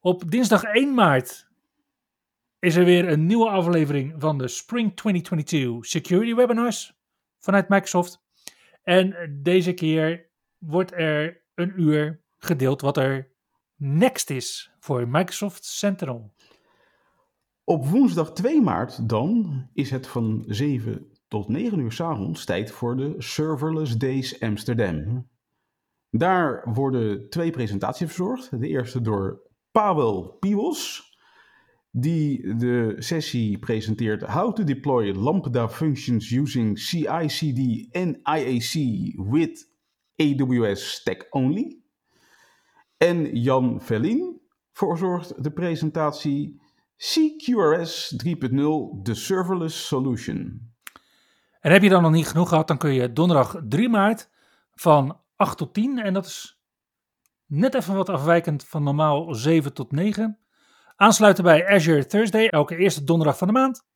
Op 0.00 0.30
dinsdag 0.30 0.62
1 0.62 0.94
maart 0.94 1.48
is 2.58 2.76
er 2.76 2.84
weer 2.84 3.08
een 3.08 3.26
nieuwe 3.26 3.48
aflevering 3.48 4.14
van 4.18 4.38
de 4.38 4.48
Spring 4.48 4.96
2022 4.96 5.86
Security 5.86 6.34
Webinars 6.34 6.98
vanuit 7.38 7.68
Microsoft. 7.68 8.22
En 8.82 9.38
deze 9.42 9.72
keer 9.72 10.30
wordt 10.58 10.92
er 10.92 11.42
een 11.54 11.80
uur 11.80 12.22
gedeeld 12.38 12.80
wat 12.80 12.96
er 12.96 13.32
next 13.76 14.30
is 14.30 14.70
voor 14.80 15.08
Microsoft 15.08 15.64
Sentinel. 15.64 16.34
Op 17.68 17.86
woensdag 17.86 18.32
2 18.32 18.60
maart 18.60 19.08
dan 19.08 19.62
is 19.72 19.90
het 19.90 20.06
van 20.06 20.44
7 20.46 21.06
tot 21.28 21.48
9 21.48 21.78
uur 21.78 21.92
s'avonds 21.92 22.44
tijd 22.44 22.70
voor 22.70 22.96
de 22.96 23.14
Serverless 23.18 23.96
Days 23.96 24.40
Amsterdam. 24.40 25.28
Daar 26.10 26.72
worden 26.74 27.30
twee 27.30 27.50
presentaties 27.50 28.06
verzorgd. 28.06 28.60
De 28.60 28.68
eerste 28.68 29.00
door 29.00 29.50
Pavel 29.70 30.36
Piwos, 30.40 31.12
die 31.90 32.56
de 32.56 32.94
sessie 32.98 33.58
presenteert 33.58 34.22
How 34.22 34.54
to 34.54 34.64
deploy 34.64 35.12
Lambda 35.12 35.68
functions 35.68 36.30
using 36.30 36.78
CI/CD 36.78 37.94
and 37.96 38.16
IAC 38.22 38.74
with 39.30 39.70
AWS 40.16 40.90
Stack 40.90 41.26
Only. 41.30 41.80
En 42.96 43.40
Jan 43.40 43.80
Vellin 43.80 44.40
verzorgt 44.72 45.44
de 45.44 45.50
presentatie 45.50 46.66
CQRS 46.98 48.14
3.0, 48.24 49.02
de 49.02 49.14
serverless 49.14 49.86
solution. 49.86 50.72
En 51.60 51.72
heb 51.72 51.82
je 51.82 51.88
dan 51.88 52.02
nog 52.02 52.12
niet 52.12 52.28
genoeg 52.28 52.48
gehad, 52.48 52.68
dan 52.68 52.78
kun 52.78 52.92
je 52.92 53.12
donderdag 53.12 53.60
3 53.68 53.88
maart 53.88 54.30
van 54.74 55.20
8 55.36 55.58
tot 55.58 55.74
10, 55.74 55.98
en 55.98 56.12
dat 56.12 56.26
is 56.26 56.60
net 57.46 57.74
even 57.74 57.94
wat 57.94 58.08
afwijkend 58.08 58.64
van 58.64 58.82
normaal 58.82 59.34
7 59.34 59.72
tot 59.72 59.92
9, 59.92 60.38
aansluiten 60.96 61.44
bij 61.44 61.68
Azure 61.68 62.06
Thursday, 62.06 62.46
elke 62.46 62.76
eerste 62.76 63.04
donderdag 63.04 63.38
van 63.38 63.46
de 63.46 63.52
maand. 63.52 63.86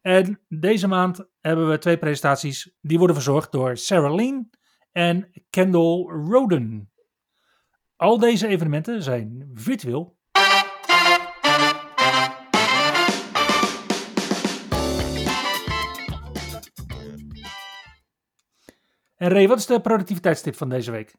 En 0.00 0.40
deze 0.48 0.88
maand 0.88 1.26
hebben 1.40 1.70
we 1.70 1.78
twee 1.78 1.98
presentaties, 1.98 2.76
die 2.80 2.98
worden 2.98 3.16
verzorgd 3.16 3.52
door 3.52 3.76
Sarah 3.76 4.14
Lean 4.14 4.50
en 4.92 5.30
Kendall 5.50 6.04
Roden. 6.06 6.92
Al 7.96 8.18
deze 8.18 8.46
evenementen 8.46 9.02
zijn 9.02 9.50
virtueel. 9.54 10.20
En 19.22 19.28
Ray, 19.28 19.48
wat 19.48 19.58
is 19.58 19.66
de 19.66 19.80
productiviteitstip 19.80 20.54
van 20.54 20.68
deze 20.68 20.90
week? 20.90 21.16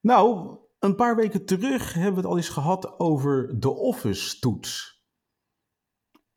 Nou, 0.00 0.56
een 0.78 0.94
paar 0.94 1.16
weken 1.16 1.44
terug 1.44 1.92
hebben 1.92 2.12
we 2.12 2.18
het 2.18 2.26
al 2.26 2.36
eens 2.36 2.48
gehad 2.48 2.98
over 2.98 3.60
de 3.60 3.70
Office-toets. 3.70 5.02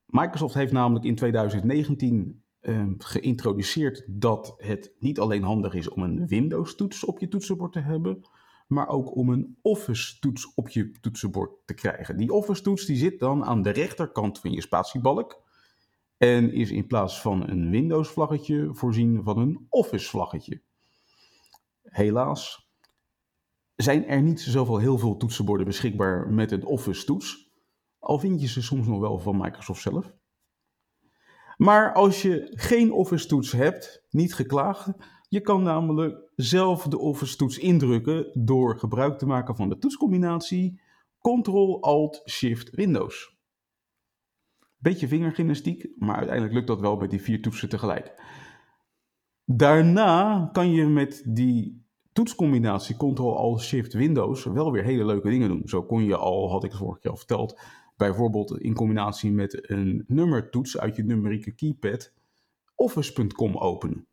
Microsoft 0.06 0.54
heeft 0.54 0.72
namelijk 0.72 1.06
in 1.06 1.16
2019 1.16 2.44
eh, 2.60 2.88
geïntroduceerd 2.98 4.04
dat 4.08 4.54
het 4.58 4.96
niet 5.00 5.20
alleen 5.20 5.44
handig 5.44 5.74
is 5.74 5.90
om 5.90 6.04
een 6.04 6.28
Windows-toets 6.28 7.06
op 7.06 7.20
je 7.20 7.28
toetsenbord 7.28 7.74
te 7.74 7.80
hebben, 7.80 8.28
maar 8.68 8.88
ook 8.88 9.16
om 9.16 9.30
een 9.30 9.58
Office-toets 9.62 10.54
op 10.54 10.70
je 10.70 10.92
toetsenbord 10.92 11.52
te 11.66 11.74
krijgen. 11.74 12.18
Die 12.18 12.34
Office-toets 12.34 12.86
die 12.86 12.98
zit 12.98 13.20
dan 13.20 13.46
aan 13.46 13.62
de 13.62 13.70
rechterkant 13.70 14.40
van 14.40 14.52
je 14.52 14.62
spatiebalk 14.62 15.42
en 16.18 16.54
is 16.54 16.72
in 16.72 16.88
plaats 16.88 17.22
van 17.22 17.50
een 17.50 17.70
Windows-vlaggetje 17.70 18.70
voorzien 18.74 19.24
van 19.24 19.38
een 19.38 19.66
Office-vlaggetje. 19.70 20.62
Helaas 21.90 22.68
zijn 23.76 24.06
er 24.06 24.22
niet 24.22 24.42
zoveel 24.42 24.78
heel 24.78 24.98
veel 24.98 25.18
toetsenborden 25.18 25.66
beschikbaar 25.66 26.30
met 26.30 26.52
een 26.52 26.66
Office-toets, 26.66 27.52
al 28.00 28.20
vind 28.20 28.42
je 28.42 28.48
ze 28.48 28.62
soms 28.62 28.88
nog 28.88 29.00
wel 29.00 29.20
van 29.20 29.38
Microsoft 29.38 29.82
zelf. 29.82 30.14
Maar 31.58 31.94
als 31.94 32.22
je 32.22 32.52
geen 32.56 32.92
Office-toets 32.92 33.52
hebt, 33.52 34.06
niet 34.10 34.36
geklaagd, 34.36 34.92
je 35.30 35.42
kan 35.42 35.64
namelijk 35.64 36.32
zelf 36.36 36.84
de 36.84 36.98
Office-toets 36.98 37.58
indrukken 37.58 38.46
door 38.46 38.80
gebruik 38.80 39.18
te 39.18 39.26
maken 39.26 39.56
van 39.56 39.70
de 39.70 39.78
toetscombinatie 39.78 40.82
Ctrl-Alt-Shift-Windows. 41.20 43.38
Beetje 44.78 45.08
vingergymnastiek, 45.08 45.90
maar 45.98 46.16
uiteindelijk 46.16 46.56
lukt 46.56 46.68
dat 46.68 46.80
wel 46.80 46.96
met 46.96 47.10
die 47.10 47.22
vier 47.22 47.42
toetsen 47.42 47.70
tegelijk. 47.70 48.14
Daarna 49.52 50.50
kan 50.52 50.72
je 50.72 50.86
met 50.86 51.24
die 51.28 51.86
toetscombinatie 52.14 52.96
Ctrl-Alt-Shift-Windows 52.96 54.44
wel 54.44 54.72
weer 54.72 54.84
hele 54.84 55.06
leuke 55.06 55.30
dingen 55.30 55.50
doen. 55.50 55.62
Zo 55.66 55.84
kon 55.84 56.04
je 56.04 56.16
al, 56.16 56.52
had 56.52 56.64
ik 56.64 56.70
het 56.70 56.80
vorige 56.80 57.00
keer 57.00 57.12
al 57.12 57.18
verteld, 57.18 57.60
bijvoorbeeld 57.98 58.60
in 58.60 58.74
combinatie 58.74 59.32
met 59.32 59.70
een 59.70 60.04
nummertoets 60.08 60.78
uit 60.78 60.96
je 60.96 61.04
numerieke 61.04 61.52
keypad 61.52 62.14
office.com 62.76 63.58
openen. 63.58 64.08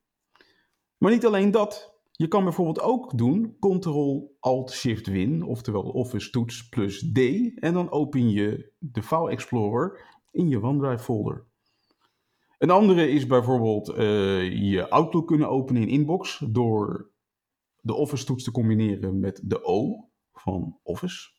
Maar 0.98 1.12
niet 1.12 1.26
alleen 1.26 1.50
dat. 1.50 1.94
Je 2.10 2.28
kan 2.28 2.44
bijvoorbeeld 2.44 2.80
ook 2.80 3.18
doen 3.18 3.56
Ctrl-Alt-Shift-Win, 3.60 5.42
oftewel 5.42 5.82
Office 5.82 6.30
toets 6.30 6.68
plus 6.68 7.12
D, 7.12 7.18
en 7.54 7.72
dan 7.72 7.90
open 7.90 8.30
je 8.30 8.72
de 8.78 9.02
File 9.02 9.30
Explorer 9.30 10.00
in 10.30 10.48
je 10.48 10.62
OneDrive 10.62 11.02
folder. 11.02 11.44
Een 12.58 12.70
andere 12.70 13.10
is 13.10 13.26
bijvoorbeeld 13.26 13.88
uh, 13.88 14.72
je 14.72 14.88
Outlook 14.88 15.26
kunnen 15.26 15.48
openen 15.48 15.82
in 15.82 15.88
Inbox 15.88 16.42
door 16.48 17.10
de 17.80 17.94
Office 17.94 18.24
toets 18.24 18.44
te 18.44 18.50
combineren 18.50 19.20
met 19.20 19.40
de 19.44 19.64
O 19.64 20.08
van 20.32 20.78
Office. 20.82 21.30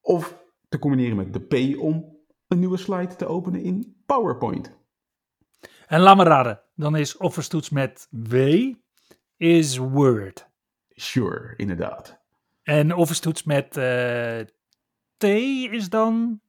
Of 0.00 0.44
te 0.68 0.78
combineren 0.78 1.16
met 1.16 1.32
de 1.32 1.40
P 1.40 1.80
om 1.80 2.18
een 2.48 2.58
nieuwe 2.58 2.76
slide 2.76 3.16
te 3.16 3.26
openen 3.26 3.62
in 3.62 4.02
PowerPoint. 4.06 4.78
En 5.86 6.00
laat 6.00 6.16
me 6.16 6.22
raden, 6.22 6.62
dan 6.74 6.96
is 6.96 7.16
Office 7.16 7.48
toets 7.48 7.70
met 7.70 8.08
W 8.10 8.34
is 9.36 9.76
Word. 9.76 10.48
Sure, 10.88 11.54
inderdaad. 11.56 12.18
En 12.62 12.94
Office 12.94 13.20
toets 13.20 13.42
met 13.42 13.76
uh, 13.76 14.40
T 15.16 15.24
is 15.72 15.88
dan 15.88 16.40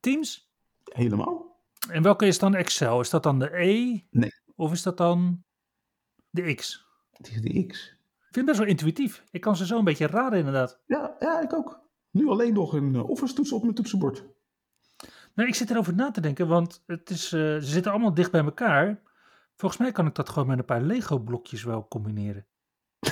Teams? 0.00 0.50
Helemaal. 0.84 1.47
En 1.90 2.02
welke 2.02 2.26
is 2.26 2.38
dan 2.38 2.54
Excel? 2.54 3.00
Is 3.00 3.10
dat 3.10 3.22
dan 3.22 3.38
de 3.38 3.58
E? 3.58 4.00
Nee. 4.10 4.32
Of 4.56 4.72
is 4.72 4.82
dat 4.82 4.96
dan 4.96 5.44
de 6.30 6.54
X? 6.54 6.86
Het 7.10 7.28
is 7.28 7.40
de 7.40 7.66
X. 7.66 7.96
Ik 8.28 8.34
vind 8.34 8.34
het 8.34 8.44
best 8.44 8.58
wel 8.58 8.66
intuïtief. 8.66 9.24
Ik 9.30 9.40
kan 9.40 9.56
ze 9.56 9.66
zo 9.66 9.78
een 9.78 9.84
beetje 9.84 10.06
raden 10.06 10.38
inderdaad. 10.38 10.80
Ja, 10.86 11.16
ja 11.18 11.40
ik 11.40 11.52
ook. 11.52 11.80
Nu 12.10 12.28
alleen 12.28 12.54
nog 12.54 12.72
een 12.72 12.94
eh, 12.94 13.08
Office 13.08 13.34
toets 13.34 13.52
op 13.52 13.62
mijn 13.62 13.74
toetsenbord. 13.74 14.24
Nou, 15.34 15.48
ik 15.48 15.54
zit 15.54 15.70
erover 15.70 15.94
na 15.94 16.10
te 16.10 16.20
denken, 16.20 16.48
want 16.48 16.82
het 16.86 17.10
is, 17.10 17.32
uh, 17.32 17.40
ze 17.40 17.60
zitten 17.60 17.92
allemaal 17.92 18.14
dicht 18.14 18.30
bij 18.30 18.44
elkaar. 18.44 19.02
Volgens 19.56 19.80
mij 19.80 19.92
kan 19.92 20.06
ik 20.06 20.14
dat 20.14 20.28
gewoon 20.28 20.48
met 20.48 20.58
een 20.58 20.64
paar 20.64 20.80
Lego 20.80 21.18
blokjes 21.18 21.62
wel 21.62 21.88
combineren. 21.88 22.46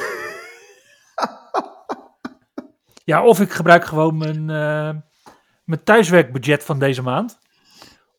ja, 3.04 3.24
of 3.24 3.40
ik 3.40 3.50
gebruik 3.50 3.84
gewoon 3.84 4.16
mijn, 4.16 4.40
uh, 4.40 5.02
mijn 5.64 5.84
thuiswerkbudget 5.84 6.64
van 6.64 6.78
deze 6.78 7.02
maand. 7.02 7.38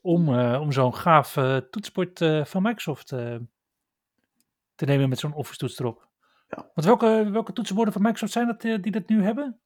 Om, 0.02 0.30
uh, 0.30 0.62
om 0.62 0.72
zo'n 0.72 0.96
gaaf 0.96 1.34
toetsenbord 1.70 2.18
van 2.50 2.62
Microsoft 2.62 3.08
te 3.08 4.86
nemen 4.86 5.10
met 5.10 5.20
zo'n 5.20 5.34
Office 5.34 5.58
toets 5.58 5.80
erop. 5.80 6.08
Ja. 6.50 6.72
Want 6.74 6.88
welke, 6.88 7.30
welke 7.32 7.54
toetsenborden 7.54 7.94
van 7.94 8.02
Microsoft 8.02 8.32
zijn 8.32 8.48
dat 8.48 8.62
die 8.62 8.92
dat 8.92 9.08
nu 9.08 9.24
hebben? 9.24 9.60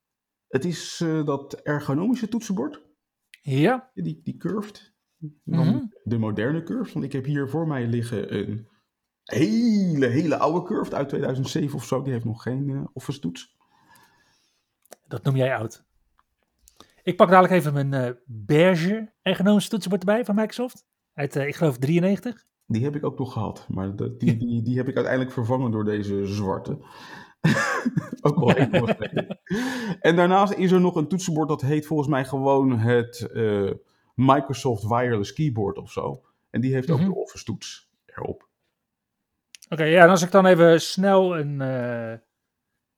Het 0.47 0.65
is 0.65 0.99
uh, 0.99 1.25
dat 1.25 1.53
ergonomische 1.53 2.27
toetsenbord. 2.27 2.81
Ja. 3.41 3.91
Die, 3.93 4.21
die 4.23 4.37
curved. 4.37 4.93
Dan 5.17 5.67
mm 5.67 5.73
-hmm. 5.73 5.93
de 6.03 6.17
moderne 6.17 6.63
curve. 6.63 6.93
Want 6.93 7.05
ik 7.05 7.11
heb 7.11 7.25
hier 7.25 7.49
voor 7.49 7.67
mij 7.67 7.87
liggen 7.87 8.35
een 8.35 8.67
hele, 9.23 10.07
hele 10.07 10.37
oude 10.37 10.67
curve 10.67 10.95
uit 10.95 11.09
2007 11.09 11.75
of 11.75 11.85
zo. 11.85 12.01
Die 12.01 12.13
heeft 12.13 12.25
nog 12.25 12.41
geen 12.41 12.69
uh, 12.69 12.85
Office 12.93 13.19
toets. 13.19 13.55
Dat 15.07 15.23
noem 15.23 15.35
jij 15.35 15.55
oud. 15.55 15.85
Ik 17.03 17.15
pak 17.15 17.29
dadelijk 17.29 17.53
even 17.53 17.73
mijn 17.73 17.93
uh, 17.93 18.15
beige 18.25 19.13
ergonomische 19.21 19.69
toetsenbord 19.69 20.01
erbij 20.01 20.25
van 20.25 20.35
Microsoft. 20.35 20.85
Uit, 21.13 21.35
ik 21.35 21.55
geloof, 21.55 21.77
93. 21.77 22.45
Die 22.65 22.83
heb 22.83 22.95
ik 22.95 23.05
ook 23.05 23.19
nog 23.19 23.33
gehad. 23.33 23.65
Maar 23.69 23.95
de, 23.95 24.17
die, 24.17 24.37
die, 24.45 24.61
die 24.61 24.77
heb 24.77 24.87
ik 24.87 24.95
uiteindelijk 24.95 25.33
vervangen 25.33 25.71
door 25.71 25.83
deze 25.83 26.25
zwarte. 26.25 26.77
ook 28.21 28.39
wel 28.39 28.55
heel 28.55 28.87
En 29.99 30.15
daarnaast 30.15 30.53
is 30.53 30.71
er 30.71 30.81
nog 30.81 30.95
een 30.95 31.07
toetsenbord 31.07 31.47
dat 31.47 31.61
heet 31.61 31.85
volgens 31.85 32.09
mij 32.09 32.25
gewoon 32.25 32.79
het 32.79 33.29
uh, 33.33 33.71
Microsoft 34.15 34.87
Wireless 34.87 35.33
Keyboard 35.33 35.77
of 35.77 35.91
zo. 35.91 36.25
En 36.49 36.61
die 36.61 36.73
heeft 36.73 36.89
ook 36.89 36.97
mm 36.97 37.03
-hmm. 37.03 37.13
de 37.13 37.19
Office 37.19 37.43
toets 37.43 37.89
erop. 38.05 38.49
Oké, 39.69 39.81
okay, 39.81 39.91
ja, 39.91 40.03
en 40.03 40.09
als 40.09 40.21
ik 40.21 40.31
dan 40.31 40.45
even 40.45 40.81
snel 40.81 41.37
een, 41.37 41.59
uh, 41.61 42.13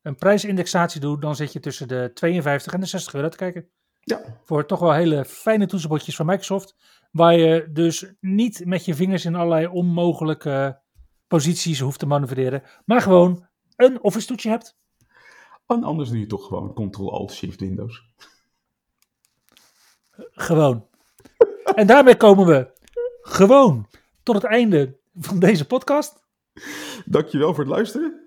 een 0.01 0.15
prijsindexatie 0.15 1.01
doe, 1.01 1.19
dan 1.19 1.35
zit 1.35 1.53
je 1.53 1.59
tussen 1.59 1.87
de 1.87 2.11
52 2.13 2.73
en 2.73 2.79
de 2.79 2.85
60 2.85 3.13
euro 3.13 3.29
te 3.29 3.37
kijken. 3.37 3.69
Ja. 4.03 4.21
Voor 4.43 4.65
toch 4.65 4.79
wel 4.79 4.93
hele 4.93 5.25
fijne 5.25 5.65
toetsenbordjes 5.65 6.15
van 6.15 6.25
Microsoft. 6.25 6.75
Waar 7.11 7.37
je 7.37 7.69
dus 7.71 8.13
niet 8.19 8.65
met 8.65 8.85
je 8.85 8.95
vingers 8.95 9.25
in 9.25 9.35
allerlei 9.35 9.67
onmogelijke 9.67 10.81
posities 11.27 11.79
hoeft 11.79 11.99
te 11.99 12.05
manoeuvreren. 12.05 12.63
Maar 12.85 13.01
gewoon 13.01 13.47
een 13.75 14.03
Office 14.03 14.27
toetsje 14.27 14.49
hebt. 14.49 14.77
En 15.67 15.83
anders 15.83 16.09
doe 16.09 16.19
je 16.19 16.25
toch 16.25 16.47
gewoon 16.47 16.73
Ctrl-Alt-Shift-Windows. 16.73 18.03
Gewoon. 20.31 20.87
en 21.75 21.87
daarmee 21.87 22.17
komen 22.17 22.45
we 22.45 22.71
gewoon 23.21 23.87
tot 24.23 24.35
het 24.35 24.43
einde 24.43 24.97
van 25.13 25.39
deze 25.39 25.67
podcast. 25.67 26.23
Dankjewel 27.05 27.53
voor 27.53 27.63
het 27.63 27.73
luisteren. 27.73 28.23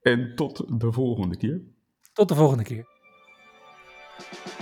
En 0.00 0.34
tot 0.34 0.80
de 0.80 0.92
volgende 0.92 1.36
keer. 1.36 1.62
Tot 2.12 2.28
de 2.28 2.34
volgende 2.34 2.64
keer. 2.64 2.86